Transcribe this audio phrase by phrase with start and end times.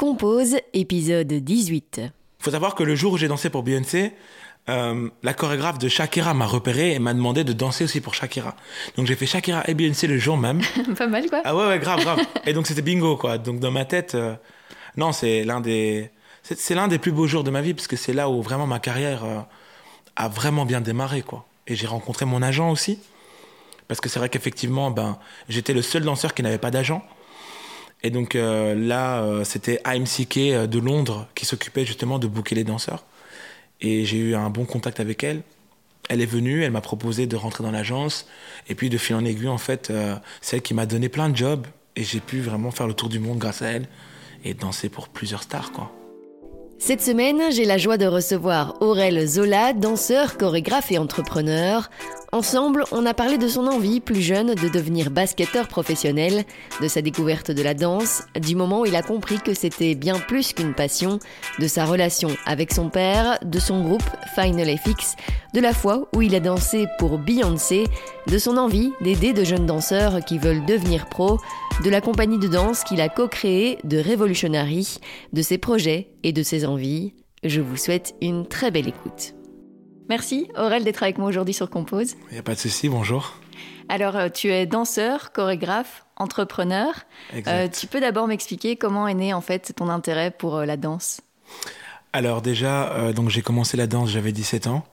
[0.00, 2.00] Compose, épisode 18.
[2.00, 4.14] Il faut savoir que le jour où j'ai dansé pour Beyoncé,
[4.70, 8.56] euh, la chorégraphe de Shakira m'a repéré et m'a demandé de danser aussi pour Shakira.
[8.96, 10.62] Donc j'ai fait Shakira et Beyoncé le jour même.
[10.96, 11.42] Pas mal quoi.
[11.44, 12.18] Ah ouais, ouais, grave, grave.
[12.46, 13.36] et donc c'était bingo quoi.
[13.36, 14.36] Donc dans ma tête, euh,
[14.96, 16.10] non, c'est l'un des,
[16.44, 18.66] c'est l'un des plus beaux jours de ma vie parce que c'est là où vraiment
[18.66, 19.40] ma carrière euh,
[20.16, 21.44] a vraiment bien démarré quoi.
[21.66, 23.00] Et j'ai rencontré mon agent aussi
[23.86, 25.18] parce que c'est vrai qu'effectivement, ben,
[25.50, 27.02] j'étais le seul danseur qui n'avait pas d'agent.
[28.02, 32.54] Et donc euh, là, euh, c'était AMCK euh, de Londres qui s'occupait justement de booker
[32.54, 33.04] les danseurs.
[33.80, 35.42] Et j'ai eu un bon contact avec elle.
[36.08, 38.26] Elle est venue, elle m'a proposé de rentrer dans l'agence.
[38.68, 39.92] Et puis de fil en aiguille, en fait,
[40.40, 41.66] c'est elle qui m'a donné plein de jobs.
[41.94, 43.86] Et j'ai pu vraiment faire le tour du monde grâce à elle
[44.44, 45.92] et danser pour plusieurs stars, quoi.
[46.82, 51.90] Cette semaine, j'ai la joie de recevoir Aurel Zola, danseur, chorégraphe et entrepreneur.
[52.32, 56.44] Ensemble, on a parlé de son envie, plus jeune, de devenir basketteur professionnel,
[56.80, 60.14] de sa découverte de la danse, du moment où il a compris que c'était bien
[60.14, 61.18] plus qu'une passion,
[61.58, 65.16] de sa relation avec son père, de son groupe Final FX,
[65.54, 67.84] de la fois où il a dansé pour Beyoncé,
[68.28, 71.40] de son envie d'aider de jeunes danseurs qui veulent devenir pros,
[71.82, 74.98] de la compagnie de danse qu'il a co-créée de Revolutionary,
[75.32, 77.12] de ses projets et de ses envies.
[77.42, 79.34] Je vous souhaite une très belle écoute.
[80.10, 82.16] Merci Aurel d'être avec moi aujourd'hui sur Compose.
[82.30, 83.36] Il n'y a pas de souci, bonjour.
[83.88, 86.92] Alors euh, tu es danseur, chorégraphe, entrepreneur.
[87.46, 90.76] Euh, tu peux d'abord m'expliquer comment est né en fait ton intérêt pour euh, la
[90.76, 91.20] danse?
[92.12, 94.84] Alors déjà, donc j'ai commencé la danse, j'avais 17 ans.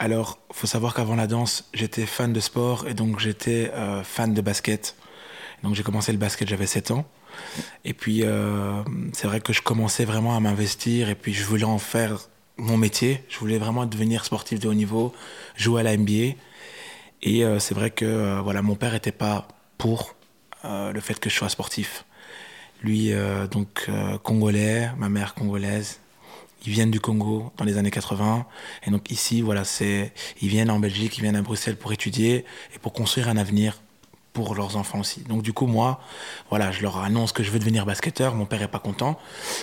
[0.00, 3.70] alors, faut savoir qu'avant la danse, j'étais fan de sport et donc j'étais
[4.02, 4.96] fan de basket.
[5.62, 7.04] Donc j'ai commencé le basket, j'avais 7 ans.
[7.84, 8.24] Et puis
[9.12, 12.18] c'est vrai que je commençais vraiment à m'investir et puis je voulais en faire
[12.56, 13.22] mon métier.
[13.28, 15.12] Je voulais vraiment devenir sportif de haut niveau,
[15.56, 16.36] jouer à la NBA.
[17.22, 20.14] Et euh, c'est vrai que euh, voilà, mon père n'était pas pour
[20.64, 22.04] euh, le fait que je sois sportif.
[22.82, 23.10] Lui,
[23.50, 23.90] donc
[24.22, 25.98] congolais, ma mère congolaise,
[26.66, 28.46] ils viennent du Congo dans les années 80.
[28.86, 30.12] Et donc ici, voilà, c'est,
[30.42, 32.44] ils viennent en Belgique, ils viennent à Bruxelles pour étudier
[32.74, 33.80] et pour construire un avenir
[34.34, 35.22] pour leurs enfants aussi.
[35.22, 36.00] Donc du coup, moi,
[36.50, 38.34] voilà, je leur annonce que je veux devenir basketteur.
[38.34, 39.18] Mon père est pas content.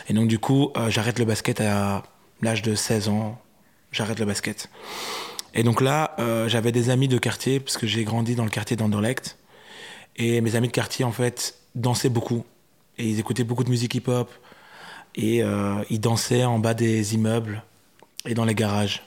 [0.09, 2.03] Et donc du coup, j'arrête le basket à
[2.43, 3.41] l'âge de 16 ans,
[3.91, 4.69] j'arrête le basket.
[5.53, 8.49] Et donc là, euh, j'avais des amis de quartier, parce que j'ai grandi dans le
[8.49, 9.37] quartier d'Anderlecht.
[10.15, 12.43] Et mes amis de quartier, en fait, dansaient beaucoup.
[12.97, 14.31] Et ils écoutaient beaucoup de musique hip-hop.
[15.15, 17.63] Et euh, ils dansaient en bas des immeubles
[18.25, 19.03] et dans les garages.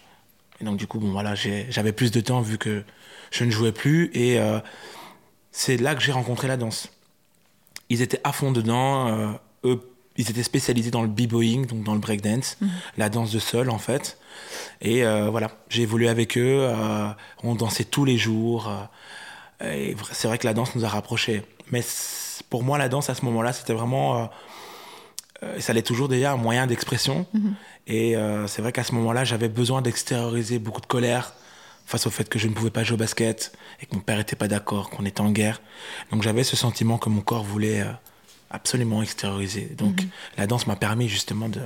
[0.60, 2.84] Et donc, du coup, bon, voilà, j'avais plus de temps vu que
[3.30, 4.10] je ne jouais plus.
[4.14, 4.60] Et euh,
[5.50, 6.91] c'est là que j'ai rencontré la danse.
[7.88, 9.38] Ils étaient à fond dedans.
[9.64, 12.71] eux, ils étaient spécialisés dans le b-boying, donc dans le breakdance, mhm.
[12.99, 14.19] la danse de sol en fait.
[14.81, 17.09] Et euh, voilà, j'ai évolué avec eux, euh,
[17.43, 18.71] on dansait tous les jours.
[19.62, 21.43] Euh, et c'est vrai que la danse nous a rapprochés.
[21.71, 21.82] Mais
[22.50, 24.31] pour moi, la danse à ce moment-là, c'était vraiment.
[25.59, 27.27] ça allait toujours déjà un moyen d'expression.
[27.33, 27.54] Mhm.
[27.87, 28.15] Et
[28.48, 31.33] c'est vrai qu'à ce moment-là, j'avais besoin d'extérioriser beaucoup de colère
[31.87, 34.19] face au fait que je ne pouvais pas jouer au basket et que mon père
[34.19, 35.62] n'était pas d'accord, qu'on était en guerre.
[36.10, 37.83] Donc j'avais ce sentiment que mon corps voulait
[38.50, 39.72] absolument extériorisé.
[39.76, 40.08] Donc mhm.
[40.38, 41.60] la danse m'a permis justement de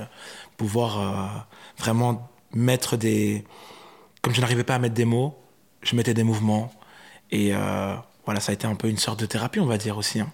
[0.57, 1.39] pouvoir euh,
[1.77, 3.43] vraiment mettre des...
[4.21, 5.35] Comme je n'arrivais pas à mettre des mots,
[5.81, 6.71] je mettais des mouvements.
[7.31, 9.97] Et euh, voilà, ça a été un peu une sorte de thérapie, on va dire
[9.97, 10.19] aussi.
[10.19, 10.31] Hein.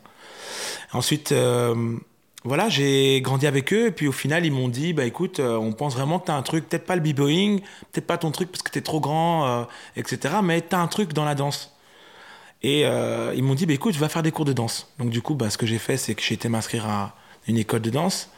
[0.91, 1.97] Ensuite, euh,
[2.43, 3.87] voilà, j'ai grandi avec eux.
[3.87, 6.35] Et puis au final, ils m'ont dit, bah écoute, on pense vraiment que tu as
[6.35, 8.99] un truc, peut-être pas le b-boying, peut-être pas ton truc parce que tu es trop
[8.99, 10.35] grand, etc.
[10.43, 11.76] Mais tu as un truc dans la danse.
[12.63, 14.91] Et euh, ils m'ont dit, bah, écoute, vais faire des cours de danse.
[14.99, 17.15] Donc du coup, bah, ce que j'ai fait, c'est que j'ai été m'inscrire à
[17.47, 18.29] une école de danse.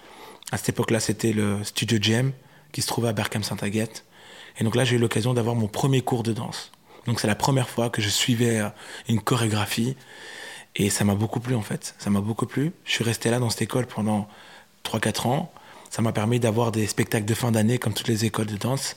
[0.52, 2.32] À cette époque-là, c'était le Studio GM
[2.72, 4.06] qui se trouvait à Berkham-Saint-Aguette.
[4.60, 6.72] Et donc là, j'ai eu l'occasion d'avoir mon premier cours de danse.
[7.06, 8.70] Donc c'est la première fois que je suivais euh,
[9.08, 9.96] une chorégraphie.
[10.76, 11.96] Et ça m'a beaucoup plu en fait.
[11.98, 12.72] Ça m'a beaucoup plu.
[12.86, 14.28] Je suis resté là dans cette école pendant
[14.86, 15.52] 3-4 ans.
[15.90, 18.96] Ça m'a permis d'avoir des spectacles de fin d'année comme toutes les écoles de danse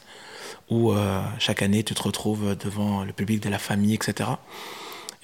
[0.68, 4.30] où euh, chaque année tu te retrouves devant le public de la famille, etc.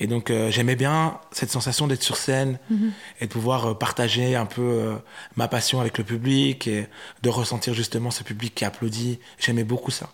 [0.01, 2.93] Et donc euh, j'aimais bien cette sensation d'être sur scène mhm.
[3.21, 4.95] et de pouvoir euh, partager un peu euh,
[5.37, 6.87] ma passion avec le public et
[7.23, 9.19] de ressentir justement ce public qui applaudit.
[9.39, 10.11] J'aimais beaucoup ça.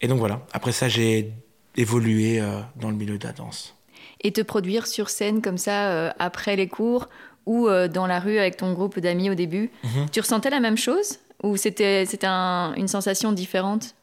[0.00, 1.32] Et donc voilà, après ça j'ai
[1.76, 2.40] évolué
[2.76, 3.74] dans le milieu de la danse.
[4.20, 7.08] Et te produire sur scène comme ça après les cours
[7.46, 10.10] ou dans la rue avec ton groupe d'amis au début, mhm.
[10.12, 12.04] tu ressentais la même chose ou c'était
[12.76, 13.94] une sensation différente?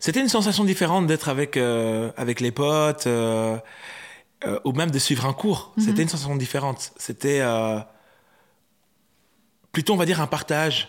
[0.00, 3.58] C'était une sensation différente d'être avec, euh, avec les potes euh,
[4.46, 5.72] euh, ou même de suivre un cours.
[5.76, 5.84] Mhm.
[5.84, 6.92] C'était une sensation différente.
[6.96, 7.42] C'était
[9.72, 10.88] plutôt, on va dire, un partage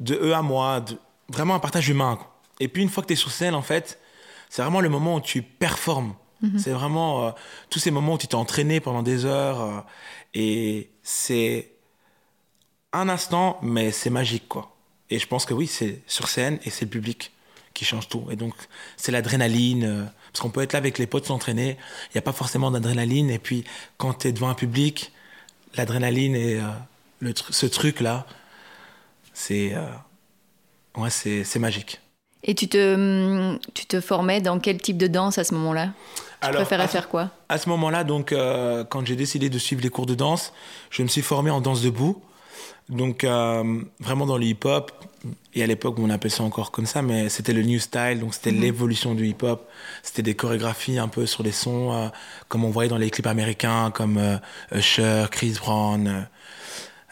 [0.00, 0.84] de eux à moi,
[1.28, 2.18] vraiment un partage humain.
[2.60, 3.98] Et puis une fois que tu es sur scène, en fait,
[4.48, 6.14] c'est vraiment le moment où tu performes.
[6.42, 6.58] Mhm.
[6.58, 7.34] C'est vraiment
[7.70, 9.84] tous ces moments où tu t'es entraîné pendant des heures.
[10.34, 11.72] et c'est
[12.92, 14.76] un instant, mais c'est magique, quoi.
[15.10, 17.32] Et je pense que oui, c'est sur scène et c'est le public
[17.76, 18.26] qui change tout.
[18.30, 18.54] Et donc,
[18.96, 19.84] c'est l'adrénaline.
[19.84, 21.76] euh, parce qu'on peut être là avec les potes s'entraîner,
[22.08, 23.30] il n'y a pas forcément d'adrénaline.
[23.30, 23.64] Et puis,
[23.96, 25.12] quand tu es devant un public,
[25.76, 26.64] l'adrénaline et euh,
[27.20, 28.26] le ce truc-là,
[29.32, 29.86] c'est euh,
[30.96, 32.00] ouais, c'est c'est magique.
[32.42, 35.92] Et tu te, hum, tu te formais dans quel type de danse à ce moment-là?
[36.42, 37.30] Tu préférais à, faire quoi?
[37.48, 40.52] à ce moment-là, donc, euh, quand j'ai décidé de suivre les cours de danse,
[40.90, 42.22] je me suis formé en danse debout.
[42.88, 44.92] Donc, euh, vraiment dans le hip-hop.
[45.54, 48.20] Et à l'époque, on appelait ça encore comme ça, mais c'était le new style.
[48.20, 49.68] Donc, c'était l'évolution du hip-hop.
[50.02, 52.08] C'était des chorégraphies un peu sur les sons, euh,
[52.48, 54.36] comme on voyait dans les clips américains, comme euh,
[54.72, 56.20] Usher, Chris Brown, euh,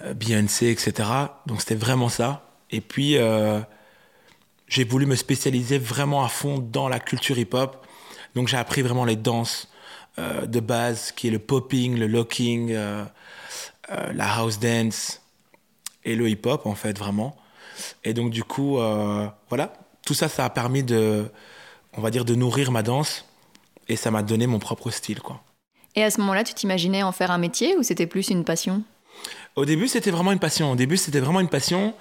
[0.06, 1.08] euh, Beyoncé, etc.
[1.46, 2.46] Donc, c'était vraiment ça.
[2.70, 3.60] Et puis, euh,
[4.68, 7.84] j'ai voulu me spécialiser vraiment à fond dans la culture hip-hop.
[8.34, 9.68] Donc j'ai appris vraiment les danses
[10.18, 13.04] euh, de base, qui est le popping, le locking, euh,
[13.90, 15.20] euh, la house dance
[16.04, 17.36] et le hip-hop en fait vraiment.
[18.04, 19.72] Et donc du coup, euh, voilà,
[20.06, 21.30] tout ça, ça a permis de,
[21.96, 23.24] on va dire, de nourrir ma danse
[23.88, 25.42] et ça m'a donné mon propre style quoi.
[25.96, 28.82] Et à ce moment-là, tu t'imaginais en faire un métier ou c'était plus une passion?
[29.54, 30.72] Au début, c'était vraiment une passion.
[30.72, 31.94] Au début, c'était vraiment une passion.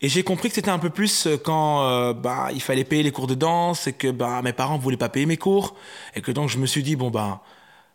[0.00, 3.10] Et j'ai compris que c'était un peu plus quand euh, bah, il fallait payer les
[3.10, 5.74] cours de danse et que bah, mes parents ne voulaient pas payer mes cours.
[6.14, 7.42] Et que donc je me suis dit, bon, bah,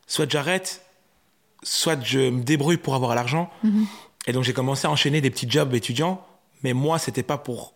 [0.08, 0.84] soit j'arrête,
[1.64, 3.50] soit je me débrouille pour avoir l'argent.
[4.30, 6.24] Et donc j'ai commencé à enchaîner des petits jobs étudiants.
[6.62, 7.74] Mais moi, c'était pas pour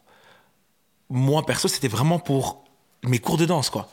[1.09, 2.63] moi perso, c'était vraiment pour
[3.03, 3.89] mes cours de danse, quoi.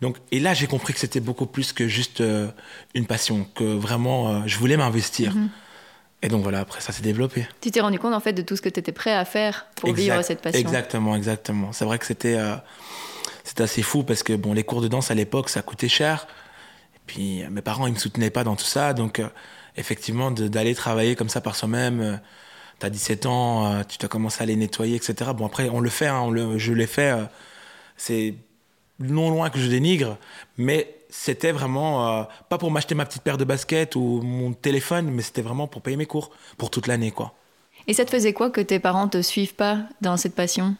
[0.00, 2.50] Donc, et là, j'ai compris que c'était beaucoup plus que juste euh,
[2.94, 5.34] une passion, que vraiment, euh, je voulais m'investir.
[6.22, 7.46] Et donc voilà, après, ça s'est développé.
[7.60, 9.66] Tu t'es rendu compte en fait de tout ce que tu étais prêt à faire
[9.76, 11.72] pour vivre cette passion Exactement, exactement.
[11.72, 12.56] C'est vrai que c'était euh,
[13.44, 16.26] c'était assez fou parce que bon, les cours de danse à l'époque, ça coûtait cher.
[16.96, 19.22] Et puis euh, mes parents, ils me soutenaient pas dans tout ça, donc
[19.76, 22.00] effectivement, d'aller travailler comme ça par soi-même.
[22.00, 22.16] euh,
[22.80, 25.34] T'as 17 ans, euh, tu dois commencer à les nettoyer, etc.
[25.34, 27.12] Bon après, on le fait, hein, on le, je l'ai fait.
[27.12, 27.24] euh,
[27.96, 28.34] c'est
[29.00, 30.18] non loin que je dénigre,
[30.58, 35.10] mais c'était vraiment euh, pas pour m'acheter ma petite paire de baskets ou mon téléphone,
[35.10, 37.34] mais c'était vraiment pour payer mes cours pour toute l'année, quoi.
[37.86, 40.76] Et ça te faisait quoi que tes parents te suivent pas dans cette passion?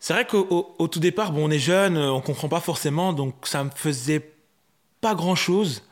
[0.00, 3.12] C'est vrai qu'au au- au tout départ, bon, on est jeune, on comprend pas forcément,
[3.12, 4.32] donc ça me faisait
[5.00, 5.84] pas grand chose.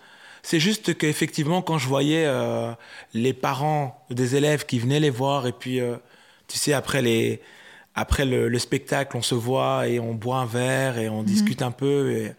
[0.49, 2.73] C'est juste qu'effectivement, quand je voyais euh,
[3.15, 5.97] les parents des élèves qui venaient les voir, et puis, euh,
[6.47, 7.43] tu sais, après, les,
[7.97, 11.63] après le, le spectacle, on se voit et on boit un verre et on discute
[11.63, 12.33] un peu, et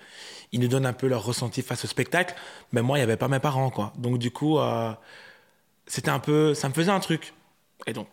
[0.53, 2.33] ils nous donnent un peu leur ressenti face au spectacle.
[2.71, 3.91] Mais moi, il n'y avait pas mes parents, quoi.
[3.97, 4.93] Donc, du coup, euh,
[5.85, 6.53] c'était un peu.
[6.53, 7.33] Ça me faisait un truc.
[7.87, 8.07] Et donc,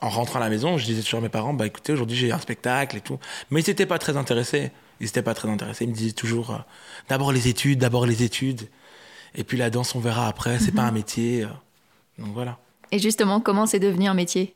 [0.00, 2.32] en rentrant à la maison, je disais toujours à mes parents, bah écoutez, aujourd'hui j'ai
[2.32, 3.18] un spectacle et tout.
[3.50, 4.70] Mais ils n'étaient pas très intéressés.
[5.00, 5.84] Ils n'étaient pas très intéressés.
[5.84, 6.58] Ils me disaient toujours, euh,
[7.10, 8.66] d'abord les études, d'abord les études.
[9.34, 11.44] Et puis la danse, on verra après, c'est pas un métier.
[11.44, 11.48] euh.
[12.18, 12.58] Donc voilà.
[12.92, 14.54] Et justement, comment c'est devenu un métier?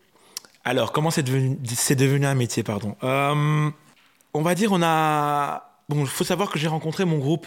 [0.65, 3.71] Alors, comment c'est devenu, devenu un métier, pardon Euh,
[4.35, 5.67] On va dire, on a.
[5.89, 7.47] Bon, il faut savoir que j'ai rencontré mon groupe,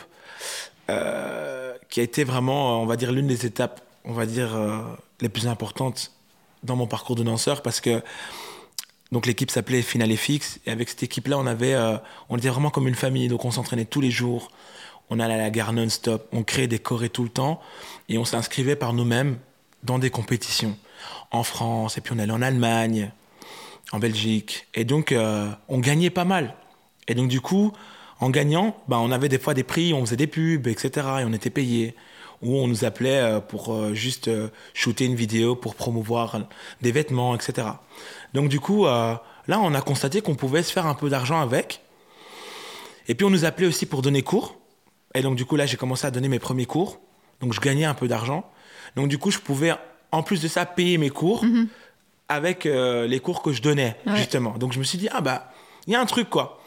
[0.90, 4.80] euh, qui a été vraiment, on va dire, l'une des étapes, on va dire, euh,
[5.22, 6.12] les plus importantes
[6.64, 8.02] dans mon parcours de danseur, parce que
[9.12, 11.76] donc l'équipe s'appelait Finale Fix, et avec cette équipe-là, on avait,
[12.30, 14.50] on était vraiment comme une famille, donc on s'entraînait tous les jours,
[15.10, 17.62] on allait à la gare non-stop, on créait des chorés tout le temps,
[18.10, 19.38] et on s'inscrivait par nous-mêmes
[19.84, 20.78] dans des compétitions
[21.32, 23.12] en France, et puis on allait en Allemagne,
[23.92, 24.68] en Belgique.
[24.74, 26.56] Et donc, euh, on gagnait pas mal.
[27.08, 27.74] Et donc, du coup,
[28.20, 30.90] en gagnant, bah, on avait des fois des prix, on faisait des pubs, etc.
[31.20, 31.96] Et on était payé.
[32.42, 36.40] Ou on nous appelait euh, pour euh, juste euh, shooter une vidéo pour promouvoir
[36.82, 37.68] des vêtements, etc.
[38.34, 41.82] Donc, du coup, là, on a constaté qu'on pouvait se faire un peu d'argent avec.
[43.08, 44.56] Et puis, on nous appelait aussi pour donner cours.
[45.16, 47.00] Et donc, du coup, là, j'ai commencé à donner mes premiers cours.
[47.40, 48.50] Donc, je gagnais un peu d'argent.
[48.96, 49.74] Donc, du coup, je pouvais,
[50.12, 51.44] en plus de ça, payer mes cours
[52.30, 54.18] avec euh, les cours que je donnais, Ouais.
[54.18, 54.52] justement.
[54.58, 55.52] Donc, je me suis dit, ah bah,
[55.88, 56.60] il y a un truc, quoi.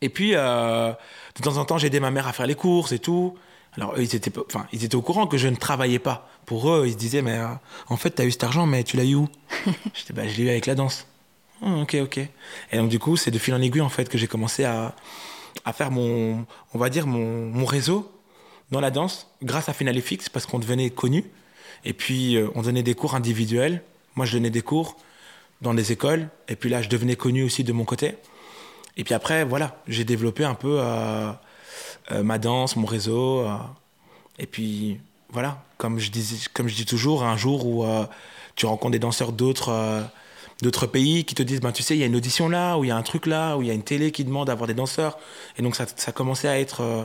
[0.00, 0.92] Et puis, euh,
[1.36, 3.34] de temps en temps, j'ai aidé ma mère à faire les courses et tout.
[3.76, 6.28] Alors, eux, ils étaient, enfin, ils étaient au courant que je ne travaillais pas.
[6.46, 7.46] Pour eux, ils se disaient, mais euh,
[7.88, 9.28] en fait, tu as eu cet argent, mais tu l'as eu où?
[9.94, 11.06] J'étais, bah, je l'ai eu avec la danse.
[11.62, 12.18] Ah, ok, ok.
[12.72, 14.94] Et donc, du coup, c'est de fil en aiguille, en fait, que j'ai commencé à,
[15.68, 18.10] à faire mon, on va dire, mon, mon réseau
[18.70, 21.24] dans la danse, grâce à Finale Fix, parce qu'on devenait connu.
[21.84, 23.82] Et puis, euh, on donnait des cours individuels.
[24.16, 24.96] Moi, je donnais des cours
[25.60, 26.28] dans des écoles.
[26.48, 28.16] Et puis là, je devenais connu aussi de mon côté.
[28.96, 31.30] Et puis après, voilà, j'ai développé un peu euh,
[32.12, 33.46] euh, ma danse, mon réseau.
[34.38, 37.84] et puis, voilà, comme je, dis, comme je dis toujours, un jour où
[38.56, 39.70] tu rencontres des danseurs d'autres
[40.62, 42.84] d'autres pays qui te disent, ben, tu sais, il y a une audition là, ou
[42.84, 44.66] il y a un truc là, ou il y a une télé qui demande d'avoir
[44.66, 45.18] des danseurs.
[45.56, 47.04] Et donc ça, ça commençait à être euh,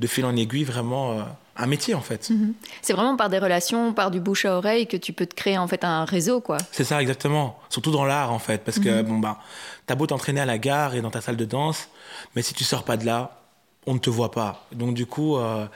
[0.00, 1.22] de fil en aiguille vraiment euh,
[1.56, 2.30] un métier en fait.
[2.30, 2.54] Mhm.
[2.82, 5.58] C'est vraiment par des relations, par du bouche à oreille que tu peux te créer
[5.58, 6.56] en fait un réseau quoi.
[6.72, 9.06] C'est ça exactement, surtout dans l'art en fait, parce que mhm.
[9.06, 9.38] bon bah,
[9.86, 11.88] t'as beau t'entraîner à la gare et dans ta salle de danse,
[12.34, 13.40] mais si tu sors pas de là,
[13.86, 14.66] on ne te voit pas.
[14.72, 15.66] Donc du coup, euh,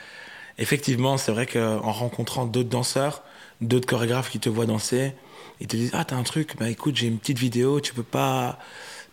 [0.57, 3.23] effectivement, c'est vrai qu'en rencontrant d'autres danseurs,
[3.61, 5.15] d'autres chorégraphes qui te voient danser,
[5.61, 8.03] ils te disent ah t'as un truc, bah écoute j'ai une petite vidéo, tu peux
[8.03, 8.59] pas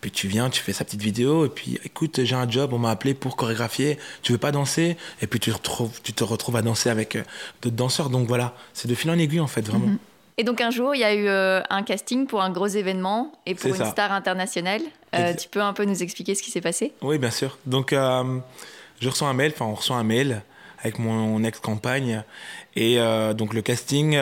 [0.06, 2.78] puis tu viens, tu fais sa petite vidéo, et puis écoute, j'ai un job, on
[2.78, 4.98] m'a appelé pour chorégraphier, tu veux pas danser?
[5.24, 7.24] Et puis tu, retrouves, tu te retrouves à danser avec euh,
[7.64, 8.12] d'autres danseurs.
[8.12, 9.88] Donc voilà, c'est de fil en aiguille en fait, vraiment.
[9.88, 9.98] Mhm.
[10.38, 13.32] Et donc un jour, il y a eu euh, un casting pour un gros événement
[13.48, 14.82] et pour une star internationale.
[15.16, 16.94] Euh, tu peux un peu nous expliquer ce qui s'est passé?
[17.02, 17.58] Oui, bien sûr.
[17.66, 20.44] Donc je reçois un mail, enfin on reçoit un mail
[20.82, 22.24] avec mon ex-campagne.
[22.76, 22.98] Et
[23.36, 24.22] donc le casting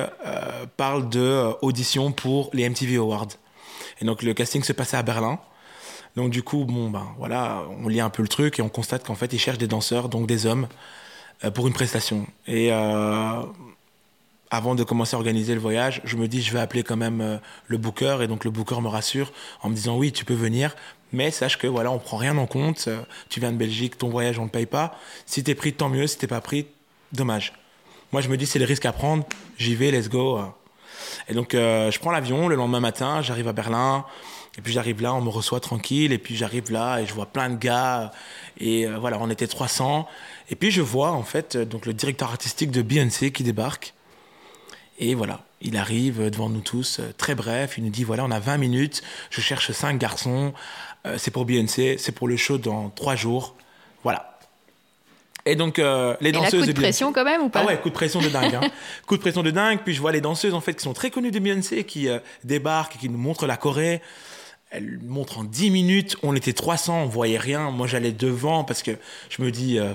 [0.78, 3.30] parle de audition pour les MTV Awards.
[4.00, 5.40] Et donc le casting se passait à Berlin.
[6.16, 9.04] Donc du coup, bon, ben voilà, on lit un peu le truc et on constate
[9.04, 10.68] qu'en fait, ils cherchent des danseurs, donc des hommes,
[11.44, 12.28] euh, pour une prestation.
[12.48, 13.42] Et euh,
[14.52, 17.22] avant de commencer à organiser le voyage, je me dis, je vais appeler quand même
[17.22, 18.18] euh, le booker.
[18.22, 19.32] Et donc le booker me rassure
[19.64, 20.76] en me disant, oui, tu peux venir,
[21.12, 22.90] mais sache que voilà, on prend rien en compte.
[23.30, 24.96] tu viens de Belgique, ton voyage, on ne le paye pas.
[25.26, 26.06] Si t'es pris, tant mieux.
[26.06, 26.68] Si t'es pas pris,
[27.12, 27.54] dommage.
[28.14, 29.26] Moi, je me dis, c'est le risque à prendre.
[29.58, 30.40] J'y vais, let's go.
[31.28, 34.06] Et donc, je prends l'avion le lendemain matin, j'arrive à Berlin.
[34.58, 37.26] Et puis j'arrive là, on me reçoit tranquille, et puis j'arrive là et je vois
[37.26, 38.12] plein de gars,
[38.60, 40.08] et euh, voilà, on était 300.
[40.50, 43.94] Et puis je vois en fait euh, donc le directeur artistique de Beyoncé qui débarque,
[45.00, 48.32] et voilà, il arrive devant nous tous, euh, très bref, il nous dit voilà, on
[48.32, 49.02] a 20 minutes,
[49.32, 50.54] je cherche 5 garçons,
[51.18, 53.56] c'est pour Beyoncé, c'est pour le show dans 3 jours,
[54.04, 54.33] voilà.
[55.46, 56.54] Et donc les danseuses.
[56.64, 58.56] Et coup de, pression quand même ou pas Ah ouais, coup de pression de dingue.
[58.56, 58.62] Hein.
[59.08, 59.80] coup de pression de dingue.
[59.84, 62.08] Puis je vois les danseuses en fait qui sont très connues de Beyoncé qui
[62.44, 64.02] débarquent et qui nous montrent la Corée
[64.74, 67.70] elle montre en 10 minutes, on était 300, on voyait rien.
[67.70, 68.92] Moi, j'allais devant parce que
[69.30, 69.94] je me dis, euh,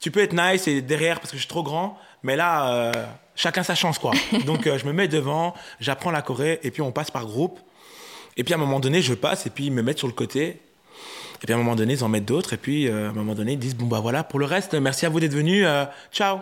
[0.00, 2.92] tu peux être nice et derrière parce que je suis trop grand, mais là, euh,
[3.36, 4.10] chacun sa chance, quoi.
[4.46, 7.60] Donc, euh, je me mets devant, j'apprends la Corée et puis on passe par groupe.
[8.36, 10.12] Et puis, à un moment donné, je passe et puis ils me mettent sur le
[10.12, 10.60] côté.
[11.44, 12.54] Et puis, à un moment donné, ils en mettent d'autres.
[12.54, 15.06] Et puis, à un moment donné, ils disent, bon, bah voilà, pour le reste, merci
[15.06, 15.66] à vous d'être venus.
[16.10, 16.38] ciao.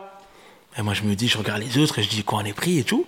[0.79, 2.55] Et moi, je me dis, je regarde les autres et je dis, quoi, on est
[2.55, 3.07] pris et tout.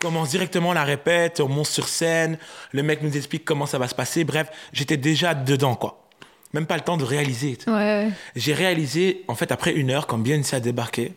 [0.00, 2.36] commence directement la répète, on monte sur scène,
[2.72, 4.24] le mec nous explique comment ça va se passer.
[4.24, 6.08] Bref, j'étais déjà dedans, quoi.
[6.52, 7.58] Même pas le temps de réaliser.
[7.66, 11.14] Ouais, J'ai réalisé, en fait, après une heure, quand Beyoncé a débarqué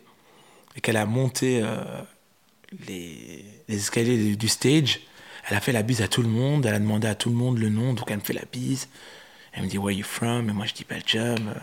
[0.76, 1.76] et qu'elle a monté euh,
[2.86, 5.00] les, les, escaliers du stage,
[5.48, 7.36] elle a fait la bise à tout le monde, elle a demandé à tout le
[7.36, 8.88] monde le nom, donc elle me fait la bise.
[9.52, 10.48] Elle me dit, Where are you from?
[10.48, 11.54] Et moi, je dis Belgium.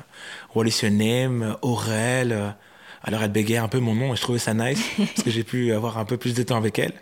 [0.54, 1.56] What is your name?
[1.62, 2.56] Aurel.
[3.04, 5.44] Alors elle bégayait un peu mon nom et je trouvais ça nice parce que j'ai
[5.44, 6.94] pu avoir un peu plus de temps avec elle.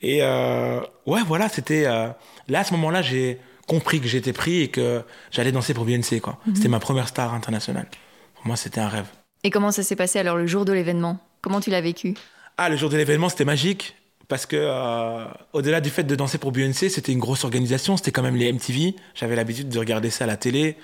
[0.00, 2.08] Et euh, ouais, voilà, c'était euh,
[2.48, 6.20] là à ce moment-là, j'ai compris que j'étais pris et que j'allais danser pour Beyoncé
[6.20, 6.38] quoi.
[6.46, 6.56] Mhm.
[6.56, 7.88] C'était ma première star internationale.
[8.34, 9.06] Pour moi, c'était un rêve.
[9.44, 11.18] Et comment ça s'est passé alors le jour de l'événement?
[11.40, 12.14] Comment tu l'as vécu?
[12.56, 13.94] Ah, le jour de l'événement, c'était magique
[14.28, 18.12] parce que euh, au-delà du fait de danser pour Beyoncé, c'était une grosse organisation, c'était
[18.12, 18.94] quand même les MTV.
[19.14, 20.76] J'avais l'habitude de regarder ça à la télé,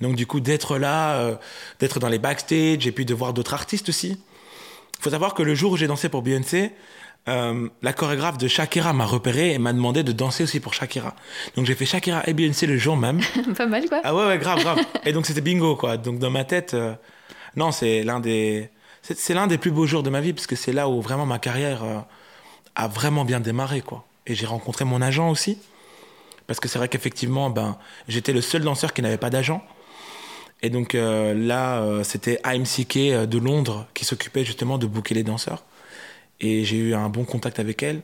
[0.00, 1.34] donc du coup d'être là, euh,
[1.80, 4.18] d'être dans les backstage et puis de voir d'autres artistes aussi.
[4.98, 6.70] Il faut savoir que le jour où j'ai dansé pour Beyoncé,
[7.28, 11.16] euh, la chorégraphe de Shakira m'a repéré et m'a demandé de danser aussi pour Shakira.
[11.56, 13.20] Donc j'ai fait Shakira et Beyoncé le jour même.
[13.56, 14.00] Pas mal quoi.
[14.04, 14.78] Ah ouais ouais grave grave.
[15.04, 15.96] et donc c'était bingo quoi.
[15.96, 16.76] Donc dans ma tête,
[17.56, 18.70] non c'est l'un des
[19.02, 21.26] c'est l'un des plus beaux jours de ma vie parce que c'est là où vraiment
[21.26, 21.82] ma carrière
[22.74, 24.04] a vraiment bien démarré, quoi.
[24.26, 25.58] Et j'ai rencontré mon agent aussi,
[26.46, 27.76] parce que c'est vrai qu'effectivement, ben,
[28.08, 29.62] j'étais le seul danseur qui n'avait pas d'agent.
[30.62, 35.14] Et donc euh, là, euh, c'était AMCK euh, de Londres qui s'occupait justement de booker
[35.14, 35.64] les danseurs.
[36.40, 38.00] Et j'ai eu un bon contact avec elle.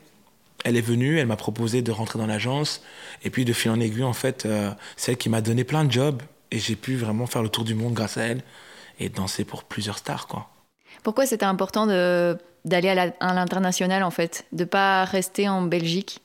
[0.65, 2.83] Elle est venue, elle m'a proposé de rentrer dans l'agence.
[3.23, 4.47] Et puis de fil en aiguille, en fait,
[4.97, 6.21] c'est elle qui m'a donné plein de jobs.
[6.51, 8.43] Et j'ai pu vraiment faire le tour du monde grâce à elle
[8.99, 10.49] et danser pour plusieurs stars, quoi.
[11.05, 16.21] Pourquoi c'était important de d'aller à l'international en fait, de pas rester en Belgique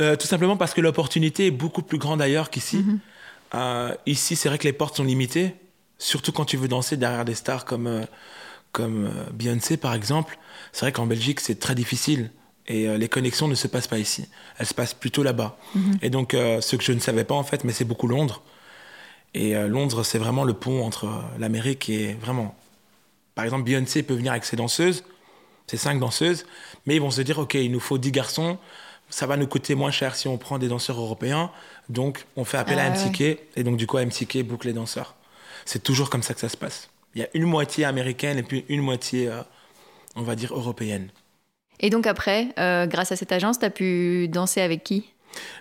[0.00, 2.78] euh, Tout simplement parce que l'opportunité est beaucoup plus grande ailleurs qu'ici.
[2.78, 2.98] Mhm.
[3.54, 5.54] Euh, ici, c'est vrai que les portes sont limitées,
[5.98, 8.04] surtout quand tu veux danser derrière des stars comme, euh,
[8.72, 10.38] comme Beyoncé par exemple.
[10.72, 12.30] C'est vrai qu'en Belgique, c'est très difficile
[12.66, 14.28] et les connexions ne se passent pas ici.
[14.58, 15.56] Elles se passent plutôt là-bas.
[15.74, 15.98] Mhm.
[16.02, 18.42] Et donc, ce que je ne savais pas en fait, mais c'est beaucoup Londres.
[19.32, 21.08] Et Londres, c'est vraiment le pont entre
[21.38, 22.54] l'Amérique et vraiment.
[23.34, 25.02] Par exemple, Beyoncé peut venir avec ses danseuses
[25.68, 26.46] c'est cinq danseuses,
[26.86, 28.58] mais ils vont se dire, OK, il nous faut 10 garçons,
[29.10, 31.50] ça va nous coûter moins cher si on prend des danseurs européens,
[31.88, 33.20] donc on fait appel à ah MCK,
[33.56, 35.14] et donc du coup MCK boucle les danseurs.
[35.64, 36.88] C'est toujours comme ça que ça se passe.
[37.14, 39.42] Il y a une moitié américaine et puis une moitié, euh,
[40.14, 41.10] on va dire, européenne.
[41.80, 45.10] Et donc après, euh, grâce à cette agence, tu as pu danser avec qui?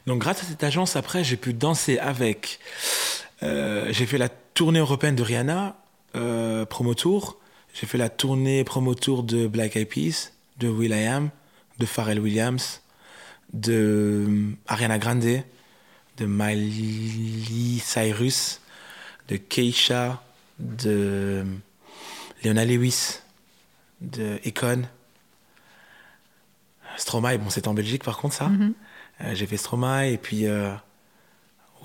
[0.08, 2.60] Donc grâce à cette agence, après, j'ai pu danser avec.
[3.44, 5.78] Euh, j'ai fait la tournée européenne de Rihanna,
[6.70, 7.38] promo tour.
[7.80, 11.30] J'ai fait la tournée promo tour de Black Eyed Peas, de will.i.am,
[11.78, 12.82] de Pharrell Williams,
[13.54, 15.44] de euh, Ariana Grande,
[16.18, 18.62] de Miley Cyrus,
[19.28, 20.24] de Keisha,
[20.58, 21.46] de
[22.44, 23.20] Leona Lewis,
[24.02, 24.82] de Econ.
[26.98, 28.48] Stromae, bon, c'est en Belgique par contre, ça.
[28.48, 28.74] Mhm.
[29.22, 30.48] Euh, j'ai fait Stromae et puis.
[30.48, 30.74] euh,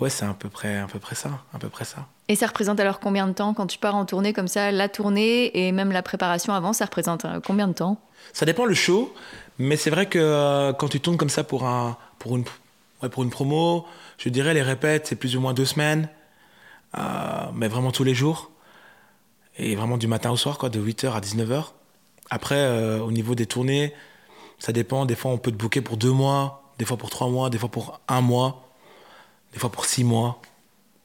[0.02, 1.30] ouais, c'est à peu, près, à peu près ça.
[1.54, 2.06] À peu près ça.
[2.28, 4.88] Et ça représente alors combien de temps quand tu pars en tournée comme ça La
[4.88, 8.00] tournée et même la préparation avant, ça représente euh, combien de temps?
[8.32, 9.12] Ça dépend le show,
[9.58, 12.44] mais c'est vrai que euh, quand tu tournes comme ça pour, un, pour, une,
[13.02, 13.86] ouais, pour une promo,
[14.18, 16.08] je dirais les répètes, c'est plus ou moins deux semaines,
[16.98, 17.00] euh,
[17.54, 18.50] mais vraiment tous les jours.
[19.58, 21.64] Et vraiment du matin au soir, quoi, de 8h à 19h.
[22.30, 23.92] Après, euh, au niveau des tournées,
[24.58, 25.04] ça dépend.
[25.04, 27.58] Des fois, on peut te booker pour deux mois, des fois pour trois mois, des
[27.58, 28.71] fois pour un mois,
[29.52, 30.40] des fois pour six mois.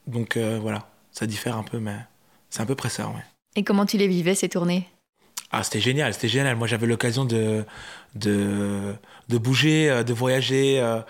[0.06, 1.96] Donc euh, voilà, ça diffère un peu, mais
[2.50, 3.24] c'est à peu près ça, ouais.
[3.56, 4.88] Et comment tu les vivais ces tournées?
[5.50, 6.56] Ah, c'était génial, c'était génial.
[6.56, 7.64] Moi, j'avais l'occasion de,
[8.14, 8.94] de,
[9.28, 11.00] de bouger, euh, de voyager, euh,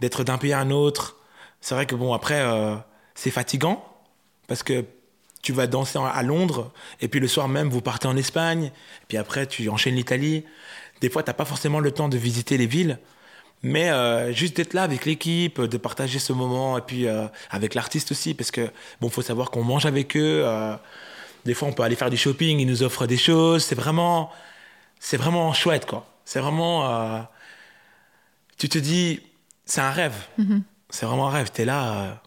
[0.00, 1.16] d'être d'un pays à un autre.
[1.60, 2.76] C'est vrai que, bon, après, euh,
[3.14, 3.84] c'est fatigant
[4.46, 4.84] parce que
[5.42, 8.64] tu vas danser à Londres et puis le soir même, vous partez en Espagne.
[8.64, 10.44] Et puis après, tu enchaînes l'Italie.
[11.00, 12.98] Des fois, tu n'as pas forcément le temps de visiter les villes.
[13.62, 17.74] Mais euh, juste d'être là avec l'équipe, de partager ce moment, et puis euh, avec
[17.74, 18.70] l'artiste aussi, parce que
[19.00, 20.42] bon, faut savoir qu'on mange avec eux.
[20.44, 20.76] euh,
[21.44, 23.64] des fois, on peut aller faire du shopping, ils nous offrent des choses.
[23.64, 24.30] C'est vraiment,
[25.00, 26.06] c'est vraiment chouette, quoi.
[26.24, 27.24] C'est vraiment,
[28.58, 29.20] tu te dis,
[29.64, 30.14] c'est un rêve.
[30.90, 31.50] C'est vraiment un rêve.
[31.52, 32.20] T'es là,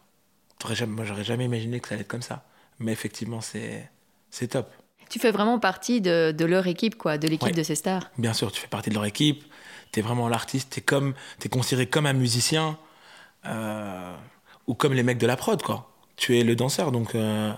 [0.71, 2.43] jamais- moi, j'aurais jamais imaginé que ça allait être comme ça.
[2.79, 3.89] Mais effectivement, c'est,
[4.29, 4.69] c'est top.
[5.09, 7.51] Tu fais vraiment partie de, de leur équipe, quoi, de l'équipe Ouais.
[7.53, 8.09] de ces stars.
[8.17, 9.43] Bien sûr, tu fais partie de leur équipe.
[9.91, 10.72] T'es vraiment l'artiste.
[10.72, 12.77] T'es comme, t'es considéré comme un musicien
[13.46, 14.15] euh,
[14.67, 15.89] ou comme les mecs de la prod, quoi.
[16.15, 17.53] Tu es le danseur, donc euh,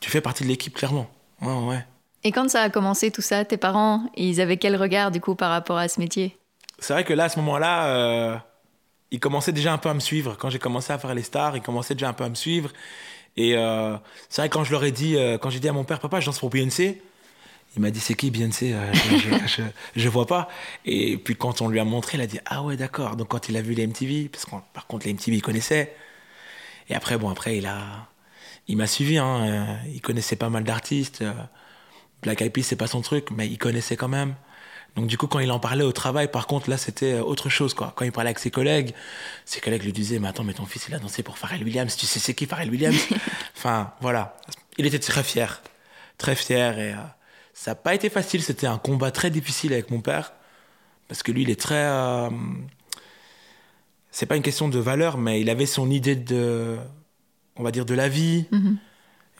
[0.00, 1.08] tu fais partie de l'équipe clairement.
[1.40, 1.86] Ouais, ouais.
[2.22, 5.34] Et quand ça a commencé tout ça, tes parents, ils avaient quel regard du coup
[5.34, 6.36] par rapport à ce métier?
[6.78, 8.36] C'est vrai que là, à ce moment-là, euh,
[9.10, 10.36] ils commençaient déjà un peu à me suivre.
[10.38, 12.70] Quand j'ai commencé à faire les stars, ils commençaient déjà un peu à me suivre.
[13.36, 13.52] Et
[14.28, 16.20] c'est vrai que quand je leur ai dit, quand j'ai dit à mon père, papa,
[16.20, 17.02] je danse pour Beyoncé,
[17.76, 18.72] il m'a dit, c'est qui Beyoncé?
[18.72, 18.92] Euh,
[19.46, 19.62] je,
[19.96, 20.48] je, vois pas.
[20.84, 23.16] Et puis quand on lui a montré, il a dit, ah ouais, d'accord.
[23.16, 25.94] Donc quand il a vu les MTV, parce que par contre, les MTV, il connaissait.
[26.88, 28.08] Et après, bon, après, il a,
[28.68, 29.18] il m'a suivi.
[29.18, 31.22] Hein, euh, il connaissait pas mal d'artistes.
[31.22, 31.32] euh,
[32.22, 34.34] Black Eyed Peas, c'est pas son truc, mais il connaissait quand même.
[34.96, 37.74] Donc du coup, quand il en parlait au travail, par contre, là, c'était autre chose,
[37.74, 37.92] quoi.
[37.96, 38.94] Quand il parlait avec ses collègues,
[39.44, 41.96] ses collègues lui disaient, mais attends, mais ton fils, il a dansé pour Pharrell Williams.
[41.96, 43.08] Tu sais c'est qui Pharrell Williams?
[43.56, 44.36] Enfin, voilà.
[44.78, 45.62] Il était très fier,
[46.18, 46.96] très fier, et euh,
[47.54, 48.42] ça n'a pas été facile.
[48.42, 50.34] C'était un combat très difficile avec mon père,
[51.08, 51.86] parce que lui, il est très.
[51.86, 52.28] euh,
[54.10, 56.76] c'est pas une question de valeur, mais il avait son idée de,
[57.56, 58.44] on va dire, de la vie.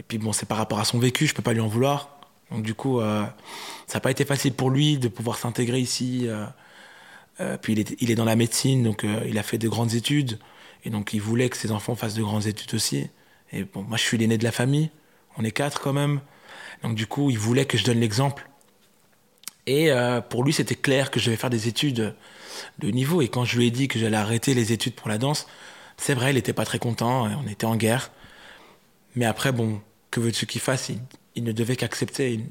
[0.00, 2.18] Et puis bon, c'est par rapport à son vécu, je peux pas lui en vouloir.
[2.50, 3.24] Donc du coup, euh,
[3.86, 6.26] ça n'a pas été facile pour lui de pouvoir s'intégrer ici.
[6.26, 6.46] euh,
[7.40, 9.94] euh, puis il est, il est dans la médecine, donc il a fait de grandes
[9.94, 10.38] études.
[10.84, 13.08] Et donc il voulait que ses enfants fassent de grandes études aussi.
[13.52, 14.90] Et bon, moi je suis l'aîné de la famille,
[15.36, 16.20] on est quatre quand même.
[16.84, 18.48] Donc du coup, il voulait que je donne l'exemple.
[19.66, 22.14] Et euh, pour lui, c'était clair que je devais faire des études
[22.78, 23.22] de niveau.
[23.22, 25.46] Et quand je lui ai dit que j'allais arrêter les études pour la danse,
[25.96, 28.10] c'est vrai, il n'était pas très content, et on était en guerre.
[29.16, 30.90] Mais après, bon, que veux-tu qu'il fasse?
[30.90, 30.98] Il,
[31.36, 32.34] il ne devait qu'accepter.
[32.34, 32.46] Il-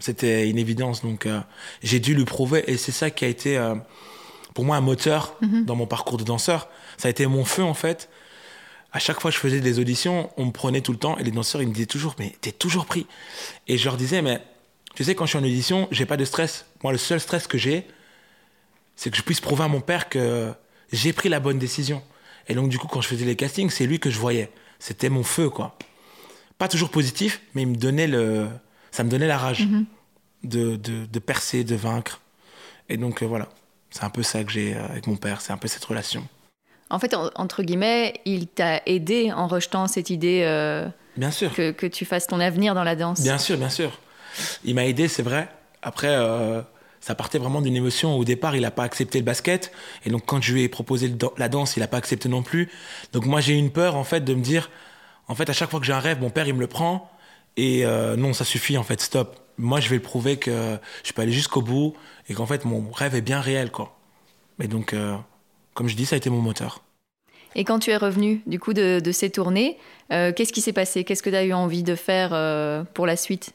[0.00, 1.02] C'était une évidence.
[1.02, 1.40] Donc, euh,
[1.82, 2.64] j'ai dû lui prouver.
[2.66, 3.76] Et c'est ça qui a été, euh,
[4.54, 6.68] pour moi, un moteur dans mon parcours de danseur.
[6.98, 8.08] Ça a été mon feu, en fait.
[8.92, 11.16] À chaque fois que je faisais des auditions, on me prenait tout le temps.
[11.18, 13.06] Et les danseurs, ils me disaient toujours, mais t'es toujours pris.
[13.66, 14.42] Et je leur disais, mais
[14.94, 16.66] tu sais, quand je suis en audition, j'ai pas de stress.
[16.82, 17.86] Moi, le seul stress que j'ai,
[18.94, 20.52] c'est que je puisse prouver à mon père que
[20.92, 22.02] j'ai pris la bonne décision.
[22.48, 24.50] Et donc, du coup, quand je faisais les castings, c'est lui que je voyais.
[24.78, 25.78] C'était mon feu, quoi.
[26.58, 28.48] Pas toujours positif, mais il me donnait le...
[28.90, 29.66] ça me donnait la rage
[30.44, 32.20] de, de, de percer, de vaincre.
[32.88, 33.48] Et donc, euh, voilà.
[33.90, 35.40] C'est un peu ça que j'ai euh, avec mon père.
[35.40, 36.26] C'est un peu cette relation.
[36.92, 41.52] En fait, en- entre guillemets, il t'a aidé en rejetant cette idée euh, Bien sûr.
[41.54, 43.22] que, que tu fasses ton avenir dans la danse.
[43.22, 43.98] Bien sûr, bien sûr.
[44.64, 45.48] Il m'a aidé, c'est vrai.
[45.82, 46.60] Après, euh,
[47.00, 48.14] ça partait vraiment d'une émotion.
[48.16, 49.72] Au départ, il n'a pas accepté le basket.
[50.04, 52.42] Et donc, quand je lui ai proposé dan- la danse, il n'a pas accepté non
[52.42, 52.70] plus.
[53.12, 54.70] Donc, moi, j'ai eu une peur, en fait, de me dire,
[55.28, 57.10] en fait, à chaque fois que j'ai un rêve, mon père, il me le prend.
[57.56, 59.38] Et euh, non, ça suffit, en fait, stop.
[59.58, 61.94] Moi, je vais le prouver que je peux aller jusqu'au bout
[62.28, 63.96] et qu'en fait, mon rêve est bien réel, quoi.
[64.58, 64.94] Mais donc,
[65.74, 66.82] comme je dis, ça a été mon moteur.
[67.54, 69.78] Et quand tu es revenu du coup de, de ces tournées,
[70.12, 71.04] euh, qu'est-ce qui s'est passé?
[71.04, 73.52] Qu'est-ce que tu as eu envie de faire euh, pour la suite?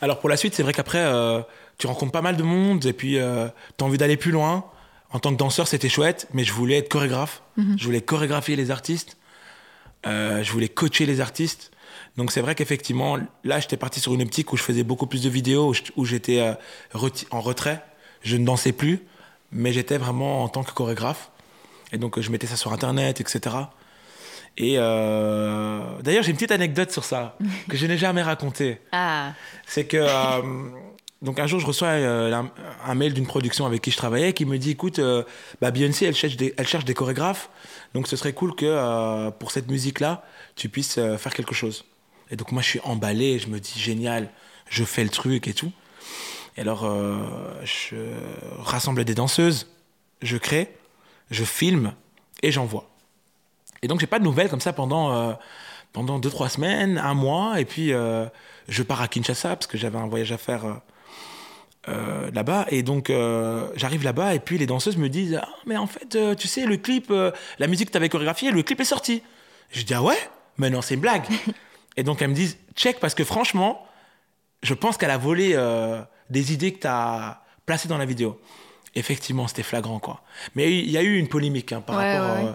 [0.00, 1.40] Alors pour la suite, c'est vrai qu'après, euh,
[1.78, 4.64] tu rencontres pas mal de monde et puis tu as envie d'aller plus loin.
[5.10, 7.42] en tant que danseur, c'était chouette, mais je voulais être chorégraphe.
[7.56, 7.76] Mhm.
[7.78, 9.16] Je voulais chorégraphier les artistes.
[10.04, 11.70] Je voulais coacher les artistes.
[12.16, 15.22] Donc c'est vrai qu'effectivement, là, j'étais parti sur une optique où je faisais beaucoup plus
[15.22, 16.56] de vidéos, où j'étais
[17.30, 17.84] en retrait.
[18.22, 19.00] Je ne dansais plus,
[19.50, 21.31] mais j'étais vraiment en tant que chorégraphe.
[21.92, 23.56] Et donc je mettais ça sur Internet, etc.
[24.56, 27.36] Et euh, d'ailleurs, j'ai une petite anecdote sur ça
[27.68, 28.78] que je n'ai jamais racontée.
[28.92, 29.32] Ah,
[29.66, 30.42] C'est que euh,
[31.22, 32.42] donc un jour je reçois euh,
[32.84, 35.00] un, mail d'une production avec qui je travaillais qui me dit écoute
[35.60, 37.48] bah Beyoncé elle cherche des elle cherche des chorégraphes.
[37.94, 40.24] Donc ce serait cool que pour cette musique là
[40.56, 41.84] tu puisses faire quelque chose.
[42.30, 44.30] Et donc moi je suis emballé je me dis génial
[44.68, 45.72] je fais le truc et tout.
[46.56, 46.90] Et alors
[47.62, 47.96] je
[48.58, 49.68] rassemble des danseuses
[50.22, 50.74] je crée
[51.32, 51.94] je filme
[52.42, 52.88] et j'envoie
[53.82, 55.32] et donc j'ai pas de nouvelles comme ça pendant euh,
[55.92, 58.26] pendant deux trois semaines, un mois, et puis euh,
[58.68, 60.74] je pars à Kinshasa parce que j'avais un voyage à faire euh,
[61.88, 62.66] euh, là-bas.
[62.70, 63.12] Et donc
[63.76, 66.76] j'arrive là-bas et puis les danseuses me disent ah mais en fait tu sais le
[66.76, 67.12] clip,
[67.58, 69.22] la musique que t'avais chorégraphiée, le clip est sorti.
[69.70, 70.18] Je dis ah ouais,
[70.58, 71.24] mais non c'est une blague.
[71.96, 73.86] et donc elles me disent check parce que franchement
[74.62, 75.56] je pense qu'elle a volé
[76.30, 78.40] des idées que t'as placées dans la vidéo.
[78.94, 80.20] Effectivement c'était flagrant quoi.
[80.54, 82.36] Mais il y a eu une polémique hein, par Ouais, rapport.
[82.44, 82.52] ouais, euh,